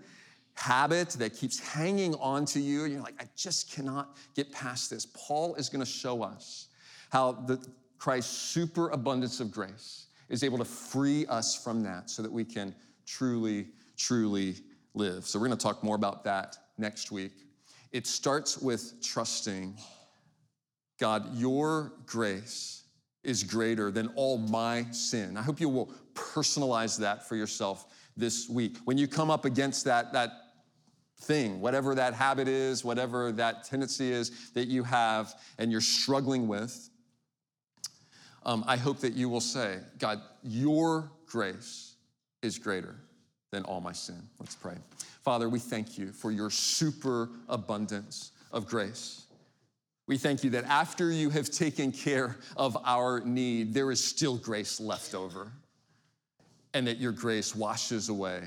habit 0.60 1.10
that 1.10 1.34
keeps 1.34 1.58
hanging 1.58 2.14
on 2.16 2.44
to 2.44 2.60
you, 2.60 2.84
you're 2.84 3.00
like, 3.00 3.14
I 3.18 3.24
just 3.34 3.72
cannot 3.72 4.16
get 4.34 4.52
past 4.52 4.90
this, 4.90 5.06
Paul 5.06 5.54
is 5.54 5.70
going 5.70 5.80
to 5.80 5.90
show 5.90 6.22
us 6.22 6.68
how 7.10 7.32
the 7.32 7.58
Christ's 7.98 8.36
superabundance 8.36 9.40
of 9.40 9.50
grace 9.50 10.06
is 10.28 10.44
able 10.44 10.58
to 10.58 10.64
free 10.64 11.26
us 11.26 11.56
from 11.56 11.82
that 11.84 12.10
so 12.10 12.22
that 12.22 12.30
we 12.30 12.44
can 12.44 12.74
truly, 13.06 13.68
truly 13.96 14.56
live. 14.94 15.26
So, 15.26 15.38
we're 15.38 15.46
going 15.46 15.58
to 15.58 15.62
talk 15.62 15.82
more 15.82 15.96
about 15.96 16.24
that 16.24 16.56
next 16.76 17.10
week. 17.10 17.32
It 17.90 18.06
starts 18.06 18.58
with 18.58 19.02
trusting 19.02 19.76
God, 20.98 21.34
your 21.34 21.92
grace 22.04 22.84
is 23.24 23.42
greater 23.42 23.90
than 23.90 24.08
all 24.08 24.36
my 24.36 24.84
sin. 24.90 25.38
I 25.38 25.42
hope 25.42 25.58
you 25.58 25.70
will 25.70 25.90
personalize 26.12 26.98
that 26.98 27.26
for 27.26 27.36
yourself 27.36 27.86
this 28.16 28.48
week. 28.50 28.76
When 28.84 28.98
you 28.98 29.08
come 29.08 29.30
up 29.30 29.46
against 29.46 29.86
that, 29.86 30.12
that 30.12 30.30
thing, 31.20 31.60
whatever 31.60 31.94
that 31.94 32.14
habit 32.14 32.48
is, 32.48 32.84
whatever 32.84 33.32
that 33.32 33.64
tendency 33.64 34.10
is 34.10 34.50
that 34.52 34.68
you 34.68 34.82
have 34.82 35.34
and 35.58 35.70
you're 35.70 35.80
struggling 35.80 36.48
with, 36.48 36.90
um, 38.44 38.64
I 38.66 38.76
hope 38.76 39.00
that 39.00 39.12
you 39.12 39.28
will 39.28 39.40
say, 39.40 39.78
God, 39.98 40.20
your 40.42 41.10
grace 41.26 41.94
is 42.42 42.58
greater 42.58 42.96
than 43.52 43.64
all 43.64 43.80
my 43.80 43.92
sin. 43.92 44.22
Let's 44.38 44.54
pray. 44.54 44.76
Father, 45.22 45.48
we 45.48 45.58
thank 45.58 45.98
you 45.98 46.12
for 46.12 46.30
your 46.30 46.50
super 46.50 47.28
abundance 47.48 48.32
of 48.50 48.66
grace. 48.66 49.26
We 50.06 50.16
thank 50.16 50.42
you 50.42 50.50
that 50.50 50.64
after 50.64 51.12
you 51.12 51.30
have 51.30 51.50
taken 51.50 51.92
care 51.92 52.36
of 52.56 52.76
our 52.84 53.20
need, 53.20 53.74
there 53.74 53.90
is 53.90 54.02
still 54.02 54.36
grace 54.36 54.80
left 54.80 55.14
over, 55.14 55.52
and 56.72 56.86
that 56.86 56.98
your 56.98 57.12
grace 57.12 57.54
washes 57.54 58.08
away 58.08 58.42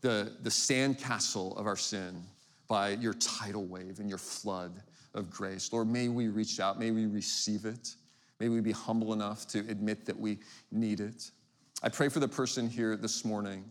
the, 0.00 0.32
the 0.42 0.50
sandcastle 0.50 1.56
of 1.56 1.66
our 1.66 1.76
sin 1.76 2.22
by 2.68 2.90
your 2.90 3.14
tidal 3.14 3.64
wave 3.64 4.00
and 4.00 4.08
your 4.08 4.18
flood 4.18 4.82
of 5.14 5.30
grace. 5.30 5.72
Lord, 5.72 5.88
may 5.88 6.08
we 6.08 6.28
reach 6.28 6.60
out, 6.60 6.78
may 6.78 6.90
we 6.90 7.06
receive 7.06 7.64
it, 7.64 7.94
may 8.38 8.48
we 8.48 8.60
be 8.60 8.72
humble 8.72 9.12
enough 9.12 9.46
to 9.48 9.60
admit 9.60 10.04
that 10.06 10.18
we 10.18 10.38
need 10.70 11.00
it. 11.00 11.30
I 11.82 11.88
pray 11.88 12.08
for 12.08 12.20
the 12.20 12.28
person 12.28 12.68
here 12.68 12.96
this 12.96 13.24
morning 13.24 13.64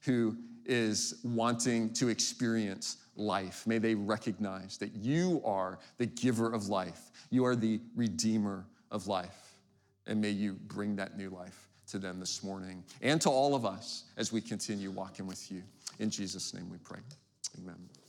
who 0.00 0.36
is 0.66 1.20
wanting 1.24 1.92
to 1.94 2.08
experience 2.08 2.98
life. 3.16 3.66
May 3.66 3.78
they 3.78 3.94
recognize 3.94 4.76
that 4.78 4.94
you 4.94 5.42
are 5.44 5.78
the 5.98 6.06
giver 6.06 6.52
of 6.52 6.68
life, 6.68 7.10
you 7.30 7.44
are 7.44 7.56
the 7.56 7.80
redeemer 7.94 8.66
of 8.90 9.06
life. 9.06 9.54
And 10.06 10.20
may 10.20 10.30
you 10.30 10.54
bring 10.54 10.96
that 10.96 11.16
new 11.16 11.30
life 11.30 11.69
to 11.90 11.98
them 11.98 12.20
this 12.20 12.42
morning 12.42 12.82
and 13.02 13.20
to 13.20 13.30
all 13.30 13.54
of 13.54 13.64
us 13.64 14.04
as 14.16 14.32
we 14.32 14.40
continue 14.40 14.90
walking 14.90 15.26
with 15.26 15.50
you. 15.50 15.62
In 15.98 16.10
Jesus' 16.10 16.54
name 16.54 16.70
we 16.70 16.78
pray. 16.78 17.00
Amen. 17.58 17.99